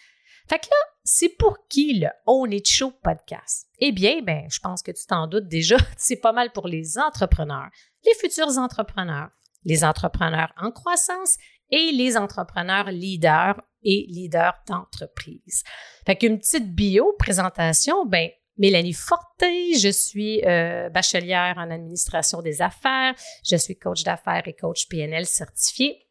Fait 0.48 0.60
que 0.60 0.66
là, 0.66 0.78
c'est 1.04 1.30
pour 1.38 1.68
qui 1.68 2.00
le 2.00 2.10
On 2.28 2.46
It 2.46 2.68
Show 2.68 2.92
podcast? 3.04 3.68
Eh 3.80 3.92
bien, 3.92 4.22
ben, 4.22 4.46
je 4.50 4.60
pense 4.60 4.84
que 4.84 4.92
tu 4.92 5.06
t'en 5.08 5.28
doutes 5.28 5.48
déjà, 5.48 5.78
c'est 5.98 6.20
pas 6.20 6.34
mal 6.34 6.52
pour 6.52 6.68
les 6.68 7.00
entrepreneurs, 7.00 7.70
les 8.06 8.14
futurs 8.16 8.58
entrepreneurs, 8.58 9.30
les 9.64 9.84
entrepreneurs 9.84 10.54
en 10.58 10.72
croissance 10.72 11.38
et 11.72 11.92
les 11.92 12.16
entrepreneurs 12.16 12.92
leaders 12.92 13.60
et 13.84 14.06
leaders 14.08 14.56
d'entreprise. 14.68 15.64
Fait 16.06 16.16
qu'une 16.16 16.38
petite 16.38 16.74
bio, 16.76 17.16
présentation, 17.18 18.06
ben, 18.06 18.30
Mélanie 18.58 18.94
Fortin, 18.94 19.74
je 19.78 19.90
suis 19.90 20.42
euh, 20.46 20.90
bachelière 20.90 21.56
en 21.58 21.70
administration 21.72 22.42
des 22.42 22.62
affaires, 22.62 23.14
je 23.44 23.58
suis 23.58 23.78
coach 23.78 24.04
d'affaires 24.04 24.48
et 24.48 24.54
coach 24.54 24.88
PNL 24.88 25.26
certifié, 25.26 26.05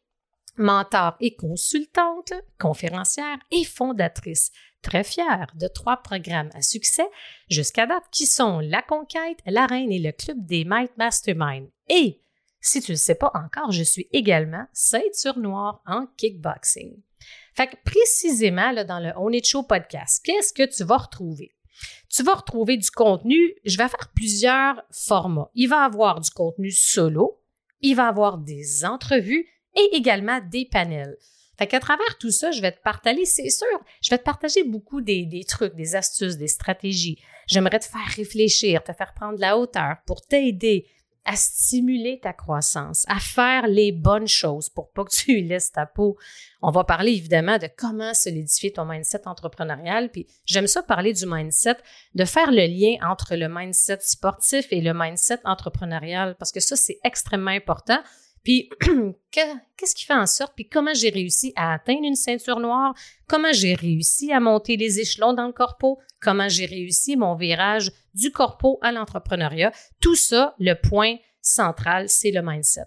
mentor 0.57 1.15
et 1.19 1.35
consultante, 1.35 2.33
conférencière 2.59 3.37
et 3.51 3.63
fondatrice. 3.63 4.51
Très 4.81 5.03
fière 5.03 5.47
de 5.55 5.67
trois 5.67 5.97
programmes 5.97 6.51
à 6.53 6.61
succès 6.61 7.07
jusqu'à 7.49 7.87
date 7.87 8.03
qui 8.11 8.27
sont 8.27 8.59
La 8.59 8.83
Conquête, 8.83 9.39
La 9.45 9.65
Reine 9.65 9.91
et 9.91 9.99
le 9.99 10.11
Club 10.11 10.45
des 10.45 10.63
Might 10.63 10.95
Mastermind. 10.97 11.69
Et 11.89 12.21
si 12.61 12.81
tu 12.81 12.91
ne 12.91 12.95
le 12.95 12.99
sais 12.99 13.15
pas 13.15 13.31
encore, 13.33 13.71
je 13.71 13.83
suis 13.83 14.07
également 14.11 14.65
ceinture 14.73 15.39
noire 15.39 15.81
en 15.85 16.07
kickboxing. 16.17 17.01
Fait 17.55 17.67
que 17.67 17.75
précisément, 17.83 18.73
dans 18.83 18.99
le 18.99 19.11
On 19.17 19.31
It 19.31 19.47
Show 19.47 19.63
podcast, 19.63 20.21
qu'est-ce 20.23 20.53
que 20.53 20.63
tu 20.63 20.83
vas 20.83 20.97
retrouver? 20.97 21.55
Tu 22.09 22.23
vas 22.23 22.35
retrouver 22.35 22.77
du 22.77 22.89
contenu, 22.91 23.55
je 23.65 23.77
vais 23.77 23.87
faire 23.87 24.11
plusieurs 24.13 24.81
formats. 24.91 25.49
Il 25.55 25.67
va 25.67 25.83
y 25.83 25.85
avoir 25.85 26.21
du 26.21 26.29
contenu 26.29 26.71
solo, 26.71 27.41
il 27.81 27.95
va 27.95 28.05
y 28.05 28.07
avoir 28.07 28.37
des 28.37 28.85
entrevues 28.85 29.47
et 29.75 29.95
également 29.95 30.39
des 30.39 30.65
panels. 30.65 31.17
Fait 31.57 31.67
qu'à 31.67 31.79
travers 31.79 32.17
tout 32.19 32.31
ça, 32.31 32.51
je 32.51 32.61
vais 32.61 32.71
te 32.71 32.81
partager, 32.81 33.25
c'est 33.25 33.49
sûr, 33.49 33.67
je 34.01 34.09
vais 34.09 34.17
te 34.17 34.23
partager 34.23 34.63
beaucoup 34.63 35.01
des, 35.01 35.45
trucs, 35.47 35.75
des 35.75 35.95
astuces, 35.95 36.37
des 36.37 36.47
stratégies. 36.47 37.17
J'aimerais 37.47 37.79
te 37.79 37.85
faire 37.85 38.07
réfléchir, 38.15 38.83
te 38.83 38.91
faire 38.91 39.13
prendre 39.13 39.39
la 39.39 39.57
hauteur 39.57 39.97
pour 40.05 40.21
t'aider 40.25 40.87
à 41.27 41.35
stimuler 41.35 42.19
ta 42.19 42.33
croissance, 42.33 43.03
à 43.07 43.19
faire 43.19 43.65
les 43.67 43.91
bonnes 43.91 44.27
choses 44.27 44.69
pour 44.69 44.91
pas 44.91 45.03
que 45.05 45.15
tu 45.15 45.41
laisses 45.41 45.71
ta 45.71 45.87
peau. 45.87 46.17
On 46.61 46.69
va 46.69 46.83
parler 46.83 47.13
évidemment 47.13 47.57
de 47.57 47.67
comment 47.75 48.13
solidifier 48.13 48.73
ton 48.73 48.85
mindset 48.85 49.27
entrepreneurial, 49.27 50.11
puis 50.11 50.27
j'aime 50.45 50.67
ça 50.67 50.83
parler 50.83 51.13
du 51.13 51.25
mindset, 51.25 51.77
de 52.13 52.25
faire 52.25 52.51
le 52.51 52.67
lien 52.67 52.97
entre 53.09 53.35
le 53.35 53.47
mindset 53.49 53.99
sportif 54.01 54.67
et 54.69 54.81
le 54.81 54.93
mindset 54.93 55.39
entrepreneurial 55.45 56.35
parce 56.37 56.51
que 56.51 56.59
ça 56.59 56.75
c'est 56.75 56.99
extrêmement 57.03 57.51
important. 57.51 57.99
Puis, 58.45 58.69
qu'est-ce 59.31 59.95
qui 59.95 60.05
fait 60.05 60.13
en 60.13 60.27
sorte, 60.27 60.53
puis 60.55 60.69
comment 60.69 60.93
j'ai 60.93 61.09
réussi 61.09 61.51
à 61.55 61.73
atteindre 61.73 62.05
une 62.05 62.15
ceinture 62.15 62.59
noire, 62.59 62.93
comment 63.27 63.51
j'ai 63.51 63.73
réussi 63.73 64.31
à 64.31 64.39
monter 64.39 64.77
les 64.77 64.99
échelons 64.99 65.33
dans 65.33 65.47
le 65.47 65.51
corpo, 65.51 65.99
comment 66.21 66.47
j'ai 66.47 66.67
réussi 66.67 67.17
mon 67.17 67.35
virage 67.35 67.91
du 68.13 68.31
corpo 68.31 68.77
à 68.81 68.91
l'entrepreneuriat? 68.91 69.71
Tout 69.99 70.15
ça, 70.15 70.55
le 70.59 70.75
point 70.75 71.15
central, 71.41 72.07
c'est 72.07 72.31
le 72.31 72.41
mindset. 72.43 72.85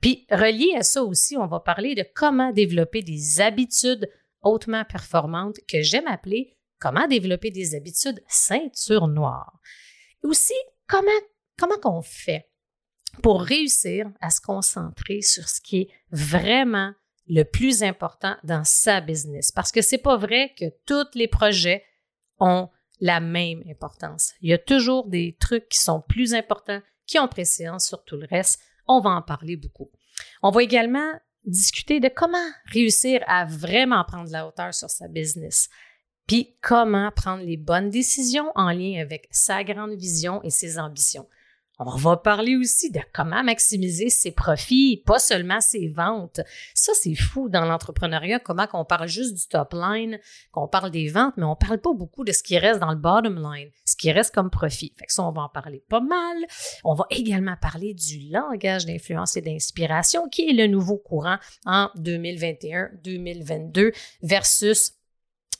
Puis, 0.00 0.24
relié 0.30 0.74
à 0.78 0.82
ça 0.82 1.02
aussi, 1.02 1.36
on 1.36 1.46
va 1.46 1.60
parler 1.60 1.94
de 1.94 2.06
comment 2.14 2.52
développer 2.52 3.02
des 3.02 3.40
habitudes 3.40 4.08
hautement 4.40 4.84
performantes 4.84 5.58
que 5.68 5.82
j'aime 5.82 6.06
appeler 6.06 6.56
comment 6.78 7.06
développer 7.06 7.50
des 7.50 7.76
habitudes 7.76 8.20
ceinture 8.28 9.06
noire. 9.06 9.60
Aussi, 10.24 10.54
comment, 10.88 11.10
comment 11.56 11.78
qu'on 11.78 12.02
fait 12.02 12.48
pour 13.22 13.42
réussir 13.42 14.10
à 14.20 14.30
se 14.30 14.40
concentrer 14.40 15.20
sur 15.20 15.48
ce 15.48 15.60
qui 15.60 15.82
est 15.82 15.88
vraiment 16.10 16.92
le 17.28 17.44
plus 17.44 17.82
important 17.82 18.36
dans 18.44 18.64
sa 18.64 19.00
business. 19.00 19.52
Parce 19.52 19.72
que 19.72 19.82
c'est 19.82 19.98
pas 19.98 20.16
vrai 20.16 20.54
que 20.58 20.66
tous 20.86 21.14
les 21.14 21.28
projets 21.28 21.84
ont 22.38 22.68
la 23.00 23.20
même 23.20 23.62
importance. 23.68 24.32
Il 24.40 24.50
y 24.50 24.52
a 24.52 24.58
toujours 24.58 25.08
des 25.08 25.36
trucs 25.40 25.68
qui 25.68 25.78
sont 25.78 26.00
plus 26.00 26.34
importants, 26.34 26.80
qui 27.06 27.18
ont 27.18 27.28
préséance 27.28 27.86
sur 27.86 28.04
tout 28.04 28.16
le 28.16 28.26
reste. 28.26 28.60
On 28.86 29.00
va 29.00 29.10
en 29.10 29.22
parler 29.22 29.56
beaucoup. 29.56 29.90
On 30.42 30.50
va 30.50 30.62
également 30.62 31.12
discuter 31.44 32.00
de 32.00 32.08
comment 32.08 32.38
réussir 32.66 33.22
à 33.26 33.44
vraiment 33.44 34.04
prendre 34.04 34.30
la 34.30 34.46
hauteur 34.46 34.72
sur 34.72 34.90
sa 34.90 35.08
business, 35.08 35.68
puis 36.26 36.56
comment 36.60 37.10
prendre 37.10 37.42
les 37.42 37.56
bonnes 37.56 37.90
décisions 37.90 38.52
en 38.54 38.70
lien 38.70 39.00
avec 39.00 39.26
sa 39.30 39.64
grande 39.64 39.94
vision 39.94 40.42
et 40.44 40.50
ses 40.50 40.78
ambitions. 40.78 41.28
On 41.78 41.96
va 41.96 42.16
parler 42.16 42.56
aussi 42.56 42.90
de 42.90 43.00
comment 43.12 43.42
maximiser 43.42 44.10
ses 44.10 44.30
profits, 44.30 45.02
pas 45.06 45.18
seulement 45.18 45.60
ses 45.60 45.88
ventes. 45.88 46.40
Ça, 46.74 46.92
c'est 46.94 47.14
fou 47.14 47.48
dans 47.48 47.64
l'entrepreneuriat, 47.64 48.38
comment 48.40 48.66
qu'on 48.66 48.84
parle 48.84 49.08
juste 49.08 49.34
du 49.34 49.48
top 49.48 49.72
line, 49.72 50.18
qu'on 50.52 50.68
parle 50.68 50.90
des 50.90 51.08
ventes, 51.08 51.34
mais 51.38 51.44
on 51.44 51.56
parle 51.56 51.78
pas 51.78 51.94
beaucoup 51.94 52.24
de 52.24 52.32
ce 52.32 52.42
qui 52.42 52.58
reste 52.58 52.78
dans 52.78 52.90
le 52.90 52.98
bottom 52.98 53.36
line, 53.36 53.70
ce 53.84 53.96
qui 53.96 54.12
reste 54.12 54.34
comme 54.34 54.50
profit. 54.50 54.92
Fait 54.98 55.06
que 55.06 55.12
ça, 55.12 55.24
on 55.24 55.32
va 55.32 55.42
en 55.42 55.48
parler 55.48 55.82
pas 55.88 56.00
mal. 56.00 56.36
On 56.84 56.94
va 56.94 57.06
également 57.10 57.56
parler 57.60 57.94
du 57.94 58.30
langage 58.30 58.86
d'influence 58.86 59.36
et 59.36 59.40
d'inspiration, 59.40 60.28
qui 60.28 60.50
est 60.50 60.52
le 60.52 60.66
nouveau 60.66 60.98
courant 60.98 61.38
en 61.64 61.88
2021-2022 61.96 63.94
versus 64.22 64.92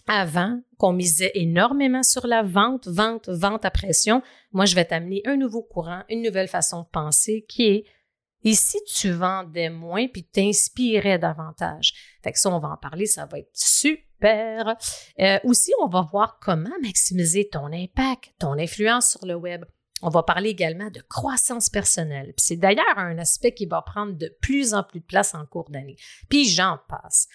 avant 0.07 0.61
qu'on 0.79 0.93
misait 0.93 1.33
énormément 1.35 2.03
sur 2.03 2.27
la 2.27 2.43
vente, 2.43 2.89
vente, 2.89 3.29
vente 3.29 3.65
à 3.65 3.71
pression, 3.71 4.23
moi, 4.53 4.65
je 4.65 4.75
vais 4.75 4.85
t'amener 4.85 5.23
un 5.25 5.37
nouveau 5.37 5.63
courant, 5.63 6.03
une 6.09 6.23
nouvelle 6.23 6.49
façon 6.49 6.83
de 6.83 6.89
penser 6.89 7.45
qui 7.49 7.65
est 7.65 7.85
et 8.45 8.55
si 8.55 8.83
tu 8.85 9.11
vendais 9.11 9.71
moins 9.71 10.09
puis 10.09 10.25
t'inspirais 10.25 11.19
davantage? 11.19 11.93
Fait 12.23 12.33
que 12.33 12.39
ça, 12.39 12.51
on 12.51 12.59
va 12.59 12.71
en 12.71 12.77
parler, 12.77 13.07
ça 13.07 13.27
va 13.27 13.39
être 13.39 13.51
super. 13.55 14.77
Euh, 15.21 15.39
aussi, 15.45 15.73
on 15.81 15.89
va 15.89 16.03
voir 16.03 16.39
comment 16.41 16.75
maximiser 16.83 17.49
ton 17.49 17.67
impact, 17.73 18.33
ton 18.39 18.59
influence 18.59 19.13
sur 19.13 19.27
le 19.27 19.35
web. 19.35 19.65
On 20.05 20.09
va 20.09 20.25
parler 20.25 20.51
également 20.51 20.91
de 20.91 21.01
croissance 21.01 21.71
personnelle. 21.71 22.35
C'est 22.37 22.57
d'ailleurs 22.57 22.99
un 22.99 23.19
aspect 23.19 23.55
qui 23.55 23.67
va 23.67 23.83
prendre 23.83 24.15
de 24.15 24.37
plus 24.41 24.75
en 24.75 24.83
plus 24.83 24.99
de 24.99 25.05
place 25.05 25.35
en 25.35 25.47
cours 25.47 25.71
d'année. 25.71 25.97
Puis 26.29 26.45
j'en 26.49 26.79
passe. 26.89 27.29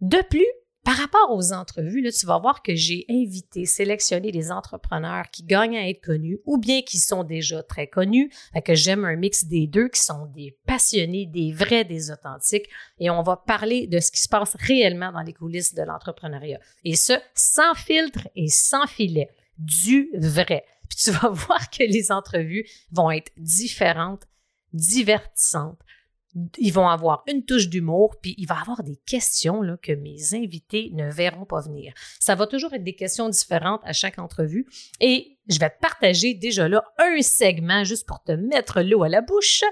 De 0.00 0.20
plus, 0.28 0.46
Par 0.86 0.98
rapport 0.98 1.32
aux 1.32 1.52
entrevues, 1.52 2.00
là, 2.00 2.12
tu 2.12 2.26
vas 2.26 2.38
voir 2.38 2.62
que 2.62 2.76
j'ai 2.76 3.06
invité, 3.10 3.66
sélectionné 3.66 4.30
des 4.30 4.52
entrepreneurs 4.52 5.24
qui 5.32 5.42
gagnent 5.42 5.76
à 5.76 5.88
être 5.88 6.00
connus 6.00 6.38
ou 6.46 6.58
bien 6.58 6.82
qui 6.82 6.98
sont 6.98 7.24
déjà 7.24 7.64
très 7.64 7.88
connus, 7.88 8.30
que 8.64 8.76
j'aime 8.76 9.04
un 9.04 9.16
mix 9.16 9.46
des 9.46 9.66
deux, 9.66 9.88
qui 9.88 10.00
sont 10.00 10.26
des 10.26 10.56
passionnés, 10.64 11.26
des 11.26 11.50
vrais, 11.50 11.84
des 11.84 12.12
authentiques, 12.12 12.68
et 13.00 13.10
on 13.10 13.24
va 13.24 13.36
parler 13.36 13.88
de 13.88 13.98
ce 13.98 14.12
qui 14.12 14.20
se 14.20 14.28
passe 14.28 14.54
réellement 14.60 15.10
dans 15.10 15.22
les 15.22 15.32
coulisses 15.32 15.74
de 15.74 15.82
l'entrepreneuriat. 15.82 16.60
Et 16.84 16.94
ce, 16.94 17.14
sans 17.34 17.74
filtre 17.74 18.28
et 18.36 18.46
sans 18.46 18.86
filet, 18.86 19.30
du 19.58 20.12
vrai. 20.16 20.64
Puis 20.88 20.98
tu 21.02 21.10
vas 21.10 21.28
voir 21.32 21.68
que 21.68 21.82
les 21.82 22.12
entrevues 22.12 22.64
vont 22.92 23.10
être 23.10 23.32
différentes, 23.36 24.22
divertissantes, 24.72 25.80
ils 26.58 26.72
vont 26.72 26.88
avoir 26.88 27.22
une 27.26 27.44
touche 27.44 27.68
d'humour, 27.68 28.16
puis 28.20 28.34
il 28.38 28.46
va 28.46 28.56
y 28.56 28.60
avoir 28.60 28.82
des 28.82 28.96
questions 29.06 29.62
là, 29.62 29.76
que 29.80 29.92
mes 29.92 30.34
invités 30.34 30.90
ne 30.92 31.10
verront 31.10 31.46
pas 31.46 31.60
venir. 31.60 31.92
Ça 32.20 32.34
va 32.34 32.46
toujours 32.46 32.74
être 32.74 32.84
des 32.84 32.94
questions 32.94 33.28
différentes 33.28 33.80
à 33.84 33.92
chaque 33.92 34.18
entrevue 34.18 34.66
et 35.00 35.38
je 35.48 35.58
vais 35.58 35.70
te 35.70 35.80
partager 35.80 36.34
déjà 36.34 36.68
là 36.68 36.84
un 36.98 37.22
segment 37.22 37.84
juste 37.84 38.06
pour 38.06 38.22
te 38.22 38.32
mettre 38.32 38.82
l'eau 38.82 39.02
à 39.02 39.08
la 39.08 39.22
bouche. 39.22 39.62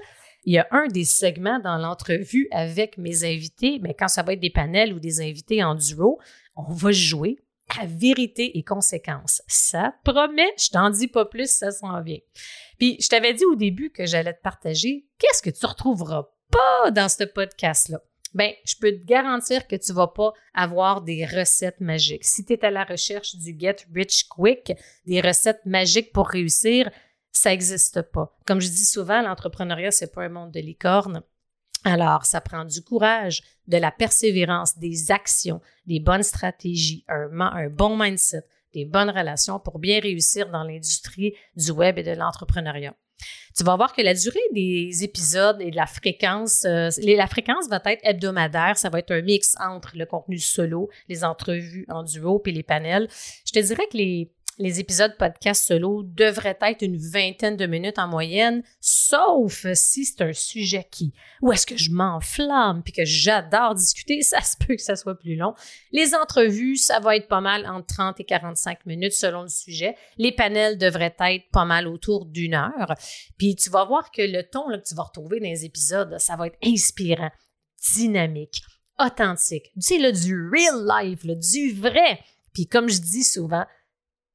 Il 0.45 0.53
y 0.53 0.59
a 0.59 0.67
un 0.71 0.87
des 0.87 1.05
segments 1.05 1.59
dans 1.59 1.77
l'entrevue 1.77 2.47
avec 2.51 2.97
mes 2.97 3.23
invités, 3.23 3.79
mais 3.81 3.93
quand 3.93 4.07
ça 4.07 4.23
va 4.23 4.33
être 4.33 4.39
des 4.39 4.51
panels 4.51 4.93
ou 4.93 4.99
des 4.99 5.21
invités 5.21 5.63
en 5.63 5.75
duo, 5.75 6.19
on 6.55 6.71
va 6.71 6.91
jouer 6.91 7.37
à 7.79 7.85
vérité 7.85 8.57
et 8.57 8.63
conséquence. 8.63 9.41
Ça 9.47 9.95
promet, 10.03 10.53
je 10.57 10.69
t'en 10.69 10.91
dis 10.91 11.07
pas 11.07 11.25
plus, 11.25 11.49
ça 11.49 11.71
s'en 11.71 12.01
vient. 12.01 12.19
Puis 12.77 12.97
je 13.01 13.07
t'avais 13.07 13.33
dit 13.33 13.45
au 13.45 13.55
début 13.55 13.91
que 13.91 14.05
j'allais 14.05 14.33
te 14.33 14.41
partager 14.41 15.07
qu'est-ce 15.17 15.41
que 15.41 15.49
tu 15.49 15.65
retrouveras 15.65 16.29
pas 16.51 16.91
dans 16.91 17.09
ce 17.09 17.23
podcast-là? 17.23 18.01
Ben, 18.33 18.51
je 18.65 18.75
peux 18.75 18.91
te 18.91 19.05
garantir 19.05 19.65
que 19.65 19.77
tu 19.77 19.93
vas 19.93 20.07
pas 20.07 20.33
avoir 20.53 21.01
des 21.01 21.25
recettes 21.25 21.79
magiques. 21.79 22.25
Si 22.25 22.43
tu 22.43 22.53
es 22.53 22.65
à 22.65 22.69
la 22.69 22.83
recherche 22.83 23.35
du 23.37 23.55
Get 23.57 23.77
Rich 23.93 24.27
Quick, 24.27 24.73
des 25.05 25.21
recettes 25.21 25.65
magiques 25.65 26.11
pour 26.11 26.27
réussir, 26.27 26.89
ça 27.31 27.51
n'existe 27.51 28.01
pas. 28.01 28.37
Comme 28.45 28.59
je 28.59 28.67
dis 28.67 28.85
souvent, 28.85 29.21
l'entrepreneuriat, 29.21 29.91
c'est 29.91 30.13
pas 30.13 30.23
un 30.23 30.29
monde 30.29 30.51
de 30.51 30.59
licorne. 30.59 31.23
Alors, 31.85 32.25
ça 32.25 32.41
prend 32.41 32.65
du 32.65 32.81
courage, 32.81 33.41
de 33.67 33.77
la 33.77 33.91
persévérance, 33.91 34.77
des 34.77 35.11
actions, 35.11 35.61
des 35.85 35.99
bonnes 35.99 36.23
stratégies, 36.23 37.05
un 37.07 37.69
bon 37.69 37.95
mindset, 37.97 38.43
des 38.73 38.85
bonnes 38.85 39.11
relations 39.11 39.59
pour 39.59 39.79
bien 39.79 39.99
réussir 40.01 40.49
dans 40.49 40.63
l'industrie 40.63 41.35
du 41.55 41.71
web 41.71 41.97
et 41.97 42.03
de 42.03 42.11
l'entrepreneuriat. 42.11 42.95
Tu 43.57 43.63
vas 43.63 43.75
voir 43.75 43.93
que 43.93 44.01
la 44.01 44.13
durée 44.13 44.39
des 44.53 45.03
épisodes 45.03 45.61
et 45.61 45.71
de 45.71 45.75
la 45.75 45.85
fréquence, 45.85 46.65
euh, 46.65 46.89
la 46.97 47.27
fréquence 47.27 47.69
va 47.69 47.81
être 47.85 48.01
hebdomadaire. 48.03 48.77
Ça 48.77 48.89
va 48.89 48.99
être 48.99 49.11
un 49.11 49.21
mix 49.21 49.55
entre 49.59 49.93
le 49.95 50.05
contenu 50.05 50.39
solo, 50.39 50.89
les 51.07 51.23
entrevues 51.23 51.85
en 51.89 52.03
duo 52.03 52.39
puis 52.39 52.51
les 52.51 52.63
panels. 52.63 53.07
Je 53.45 53.53
te 53.53 53.59
dirais 53.59 53.87
que 53.91 53.97
les 53.97 54.31
les 54.57 54.79
épisodes 54.79 55.17
podcast 55.17 55.65
solo 55.65 56.03
devraient 56.03 56.57
être 56.61 56.81
une 56.81 56.97
vingtaine 56.97 57.57
de 57.57 57.65
minutes 57.65 57.99
en 57.99 58.07
moyenne, 58.07 58.63
sauf 58.79 59.65
si 59.73 60.05
c'est 60.05 60.21
un 60.21 60.33
sujet 60.33 60.87
qui, 60.89 61.13
où 61.41 61.51
est-ce 61.51 61.65
que 61.65 61.77
je 61.77 61.91
m'enflamme 61.91 62.81
puis 62.81 62.93
que 62.93 63.03
j'adore 63.03 63.75
discuter, 63.75 64.21
ça 64.21 64.41
se 64.41 64.55
peut 64.57 64.75
que 64.75 64.81
ça 64.81 64.95
soit 64.95 65.19
plus 65.19 65.35
long. 65.35 65.53
Les 65.91 66.15
entrevues, 66.15 66.77
ça 66.77 66.99
va 66.99 67.17
être 67.17 67.27
pas 67.27 67.41
mal 67.41 67.65
entre 67.65 67.87
30 67.87 68.19
et 68.21 68.23
45 68.23 68.85
minutes 68.85 69.13
selon 69.13 69.43
le 69.43 69.49
sujet. 69.49 69.95
Les 70.17 70.31
panels 70.31 70.77
devraient 70.77 71.15
être 71.19 71.49
pas 71.51 71.65
mal 71.65 71.87
autour 71.87 72.25
d'une 72.25 72.53
heure. 72.53 72.95
Puis 73.37 73.55
tu 73.55 73.69
vas 73.69 73.85
voir 73.85 74.11
que 74.11 74.21
le 74.21 74.43
ton 74.43 74.65
que 74.69 74.87
tu 74.87 74.95
vas 74.95 75.03
retrouver 75.03 75.39
dans 75.39 75.49
les 75.49 75.65
épisodes, 75.65 76.15
ça 76.19 76.35
va 76.37 76.47
être 76.47 76.57
inspirant, 76.63 77.31
dynamique, 77.93 78.61
authentique. 78.99 79.71
Tu 79.75 79.81
sais, 79.81 79.97
là, 79.97 80.11
du 80.11 80.49
real 80.49 80.85
life, 80.87 81.25
du 81.25 81.73
vrai. 81.73 82.19
Puis 82.53 82.67
comme 82.67 82.89
je 82.89 83.01
dis 83.01 83.23
souvent, 83.23 83.65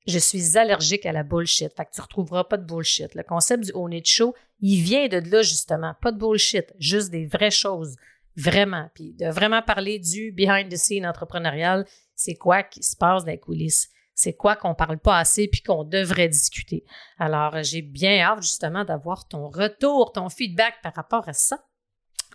je 0.06 0.18
suis 0.18 0.56
allergique 0.56 1.06
à 1.06 1.12
la 1.12 1.22
bullshit. 1.22 1.72
Fait 1.76 1.84
que 1.84 1.90
tu 1.94 2.00
retrouveras 2.00 2.44
pas 2.44 2.56
de 2.56 2.64
bullshit. 2.64 3.14
Le 3.14 3.22
concept 3.22 3.64
du 3.64 3.96
It 3.96 4.06
Show, 4.06 4.34
il 4.60 4.82
vient 4.82 5.08
de 5.08 5.18
là, 5.18 5.42
justement. 5.42 5.94
Pas 6.00 6.12
de 6.12 6.18
bullshit, 6.18 6.72
juste 6.78 7.10
des 7.10 7.26
vraies 7.26 7.50
choses. 7.50 7.96
Vraiment. 8.36 8.88
Puis 8.94 9.12
de 9.14 9.26
vraiment 9.26 9.62
parler 9.62 9.98
du 9.98 10.32
behind 10.32 10.70
the 10.70 10.76
scene 10.76 11.06
entrepreneurial, 11.06 11.86
c'est 12.14 12.36
quoi 12.36 12.62
qui 12.62 12.82
se 12.82 12.96
passe 12.96 13.24
dans 13.24 13.32
les 13.32 13.38
coulisses? 13.38 13.88
C'est 14.14 14.34
quoi 14.34 14.54
qu'on 14.54 14.74
parle 14.74 14.98
pas 14.98 15.18
assez 15.18 15.48
puis 15.48 15.62
qu'on 15.62 15.84
devrait 15.84 16.28
discuter? 16.28 16.84
Alors, 17.18 17.62
j'ai 17.62 17.80
bien 17.80 18.20
hâte, 18.20 18.42
justement, 18.42 18.84
d'avoir 18.84 19.26
ton 19.26 19.48
retour, 19.48 20.12
ton 20.12 20.28
feedback 20.28 20.74
par 20.82 20.94
rapport 20.94 21.26
à 21.28 21.32
ça. 21.32 21.64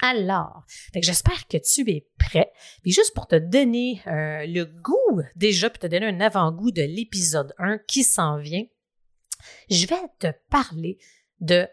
Alors, 0.01 0.65
j'espère 0.93 1.47
que 1.47 1.57
tu 1.57 1.89
es 1.89 2.07
prêt. 2.17 2.51
Puis 2.81 2.91
juste 2.91 3.13
pour 3.13 3.27
te 3.27 3.35
donner 3.35 4.01
euh, 4.07 4.45
le 4.45 4.65
goût, 4.65 5.21
déjà, 5.35 5.69
pour 5.69 5.79
te 5.79 5.87
donner 5.87 6.07
un 6.07 6.19
avant-goût 6.19 6.71
de 6.71 6.81
l'épisode 6.81 7.53
1 7.57 7.79
qui 7.87 8.03
s'en 8.03 8.37
vient, 8.37 8.65
je 9.69 9.87
vais 9.87 9.95
te 10.19 10.27
parler 10.49 10.97
de 11.39 11.67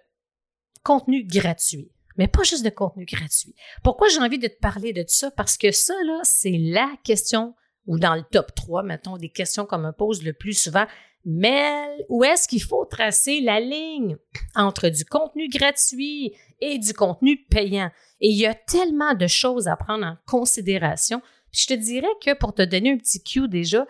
contenu 0.82 1.24
gratuit. 1.24 1.90
Mais 2.16 2.28
pas 2.28 2.42
juste 2.42 2.64
de 2.64 2.70
contenu 2.70 3.06
gratuit. 3.06 3.54
Pourquoi 3.82 4.08
j'ai 4.08 4.18
envie 4.18 4.38
de 4.38 4.48
te 4.48 4.58
parler 4.58 4.92
de 4.92 5.04
ça? 5.06 5.30
Parce 5.30 5.56
que 5.56 5.72
ça, 5.72 5.94
là, 6.04 6.20
c'est 6.24 6.58
la 6.58 6.90
question, 7.04 7.54
ou 7.86 7.98
dans 7.98 8.14
le 8.14 8.22
top 8.22 8.54
3, 8.54 8.82
mettons, 8.82 9.16
des 9.16 9.30
questions 9.30 9.64
qu'on 9.64 9.78
me 9.78 9.92
pose 9.92 10.22
le 10.22 10.32
plus 10.32 10.52
souvent. 10.52 10.86
Mais 11.24 12.04
où 12.08 12.24
est-ce 12.24 12.48
qu'il 12.48 12.62
faut 12.62 12.84
tracer 12.84 13.40
la 13.40 13.60
ligne 13.60 14.16
entre 14.54 14.88
du 14.88 15.04
contenu 15.04 15.48
gratuit 15.48 16.34
et 16.60 16.78
du 16.78 16.92
contenu 16.94 17.44
payant? 17.44 17.90
Et 18.20 18.28
il 18.28 18.36
y 18.36 18.46
a 18.46 18.54
tellement 18.54 19.14
de 19.14 19.26
choses 19.26 19.68
à 19.68 19.76
prendre 19.76 20.06
en 20.06 20.16
considération. 20.26 21.22
Je 21.52 21.66
te 21.66 21.74
dirais 21.74 22.06
que 22.24 22.34
pour 22.34 22.54
te 22.54 22.62
donner 22.62 22.92
un 22.92 22.98
petit 22.98 23.22
cue 23.22 23.48
déjà, 23.48 23.86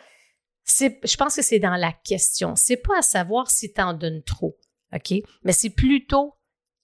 je 0.64 1.16
pense 1.16 1.36
que 1.36 1.42
c'est 1.42 1.58
dans 1.58 1.76
la 1.76 1.92
question. 1.92 2.54
C'est 2.56 2.76
pas 2.76 2.98
à 2.98 3.02
savoir 3.02 3.50
si 3.50 3.72
tu 3.72 3.80
en 3.80 3.94
donnes 3.94 4.22
trop, 4.22 4.58
OK? 4.94 5.14
Mais 5.42 5.52
c'est 5.52 5.70
plutôt 5.70 6.34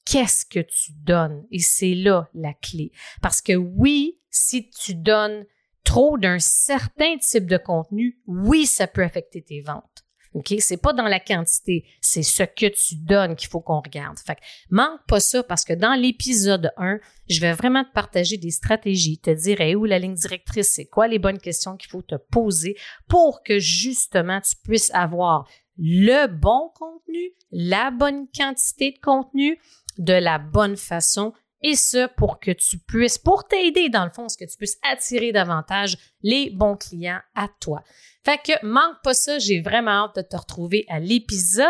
qu'est-ce 0.05 0.47
que 0.47 0.61
tu 0.61 0.93
donnes. 0.93 1.47
Et 1.51 1.59
c'est 1.59 1.95
là 1.95 2.29
la 2.35 2.55
clé. 2.55 2.93
Parce 3.21 3.43
que 3.43 3.55
oui, 3.55 4.19
si 4.31 4.71
tu 4.71 4.95
donnes 4.95 5.45
trop 5.85 6.19
d'un 6.19 6.39
certain 6.39 7.17
type 7.19 7.47
de 7.47 7.59
contenu, 7.59 8.21
oui, 8.27 8.67
ça 8.67 8.87
peut 8.87 9.03
affecter 9.03 9.43
tes 9.43 9.61
ventes. 9.61 9.98
OK? 10.35 10.55
C'est 10.59 10.77
pas 10.77 10.93
dans 10.93 11.09
la 11.09 11.21
quantité, 11.21 11.85
c'est 12.01 12.23
ce 12.23 12.43
que 12.43 12.67
tu 12.67 12.97
donnes 12.97 13.37
qu'il 13.37 13.49
faut 13.49 13.61
qu'on 13.61 13.81
regarde. 13.81 14.19
Fait 14.19 14.35
que 14.35 14.41
manque 14.71 15.01
pas 15.07 15.21
ça 15.21 15.43
parce 15.43 15.65
que 15.65 15.73
dans 15.73 15.95
l'épisode 15.95 16.71
1, 16.77 16.99
je 17.29 17.41
vais 17.41 17.53
vraiment 17.53 17.85
te 17.85 17.93
partager 17.93 18.37
des 18.37 18.51
stratégies, 18.51 19.19
te 19.19 19.31
dire 19.31 19.59
où 19.79 19.85
la 19.85 19.99
ligne 19.99 20.15
directrice, 20.15 20.69
c'est 20.69 20.87
quoi 20.87 21.09
les 21.09 21.19
bonnes 21.19 21.39
questions 21.39 21.77
qu'il 21.77 21.91
faut 21.91 22.03
te 22.03 22.17
poser 22.17 22.77
pour 23.09 23.43
que 23.43 23.59
justement 23.59 24.41
tu 24.41 24.55
puisses 24.63 24.91
avoir 24.93 25.49
le 25.79 26.27
bon 26.27 26.71
contenu, 26.75 27.33
la 27.53 27.91
bonne 27.91 28.27
quantité 28.37 28.93
de 28.93 28.99
contenu 29.01 29.59
de 29.99 30.13
la 30.13 30.39
bonne 30.39 30.77
façon 30.77 31.33
et 31.63 31.75
ce 31.75 32.07
pour 32.15 32.39
que 32.39 32.53
tu 32.53 32.79
puisses, 32.79 33.19
pour 33.19 33.47
t'aider 33.47 33.89
dans 33.89 34.05
le 34.05 34.11
fond, 34.11 34.29
ce 34.29 34.37
que 34.37 34.45
tu 34.45 34.57
puisses 34.57 34.79
attirer 34.89 35.33
davantage 35.33 35.97
les 36.23 36.51
bons 36.51 36.77
clients 36.77 37.21
à 37.35 37.49
toi. 37.61 37.83
Fait 38.25 38.41
que 38.45 38.67
manque 38.67 39.01
pas 39.03 39.15
ça, 39.15 39.39
j'ai 39.39 39.61
vraiment 39.61 40.05
hâte 40.05 40.17
de 40.17 40.23
te 40.23 40.37
retrouver 40.37 40.85
à 40.89 41.01
l'épisode 41.01 41.65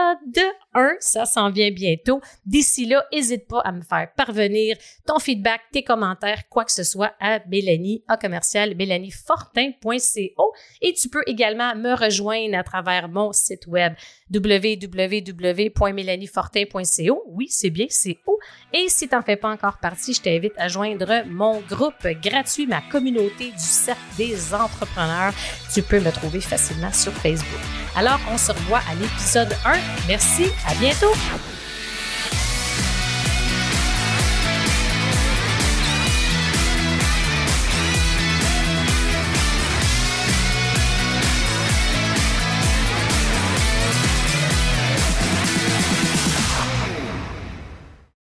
1, 0.74 0.96
ça 0.98 1.24
s'en 1.24 1.50
vient 1.50 1.70
bientôt. 1.70 2.20
D'ici 2.46 2.86
là, 2.86 3.06
n'hésite 3.12 3.46
pas 3.46 3.60
à 3.60 3.70
me 3.70 3.82
faire 3.82 4.12
parvenir 4.16 4.76
ton 5.06 5.20
feedback, 5.20 5.60
tes 5.72 5.84
commentaires, 5.84 6.48
quoi 6.48 6.64
que 6.64 6.72
ce 6.72 6.82
soit 6.82 7.12
à 7.20 7.38
Mélanie, 7.46 8.02
à 8.08 8.16
commercial 8.16 8.74
mélaniefortin.co 8.74 10.52
et 10.80 10.94
tu 10.94 11.08
peux 11.08 11.22
également 11.26 11.76
me 11.76 11.94
rejoindre 11.94 12.58
à 12.58 12.64
travers 12.64 13.08
mon 13.08 13.32
site 13.32 13.66
web 13.66 13.94
www.mélaniefortin.co. 14.34 17.22
Oui, 17.28 17.48
c'est 17.50 17.70
bien, 17.70 17.86
c'est 17.88 18.18
où? 18.26 18.36
Et 18.72 18.88
si 18.88 19.08
tu 19.08 19.14
n'en 19.14 19.22
fais 19.22 19.36
pas 19.36 19.50
encore 19.50 19.78
partie, 19.78 20.12
je 20.12 20.22
t'invite 20.22 20.54
à 20.56 20.66
joindre 20.68 21.24
mon 21.26 21.60
groupe 21.60 22.06
gratuit, 22.22 22.66
ma 22.66 22.80
communauté 22.82 23.52
du 23.52 23.58
cercle 23.58 24.00
des 24.16 24.37
entrepreneurs. 24.54 25.32
Tu 25.72 25.82
peux 25.82 26.00
me 26.00 26.10
trouver 26.10 26.40
facilement 26.40 26.92
sur 26.92 27.12
Facebook. 27.12 27.60
Alors, 27.96 28.20
on 28.30 28.38
se 28.38 28.52
revoit 28.52 28.82
à 28.90 28.94
l'épisode 28.94 29.54
1. 29.64 29.78
Merci, 30.06 30.46
à 30.66 30.74
bientôt! 30.74 31.12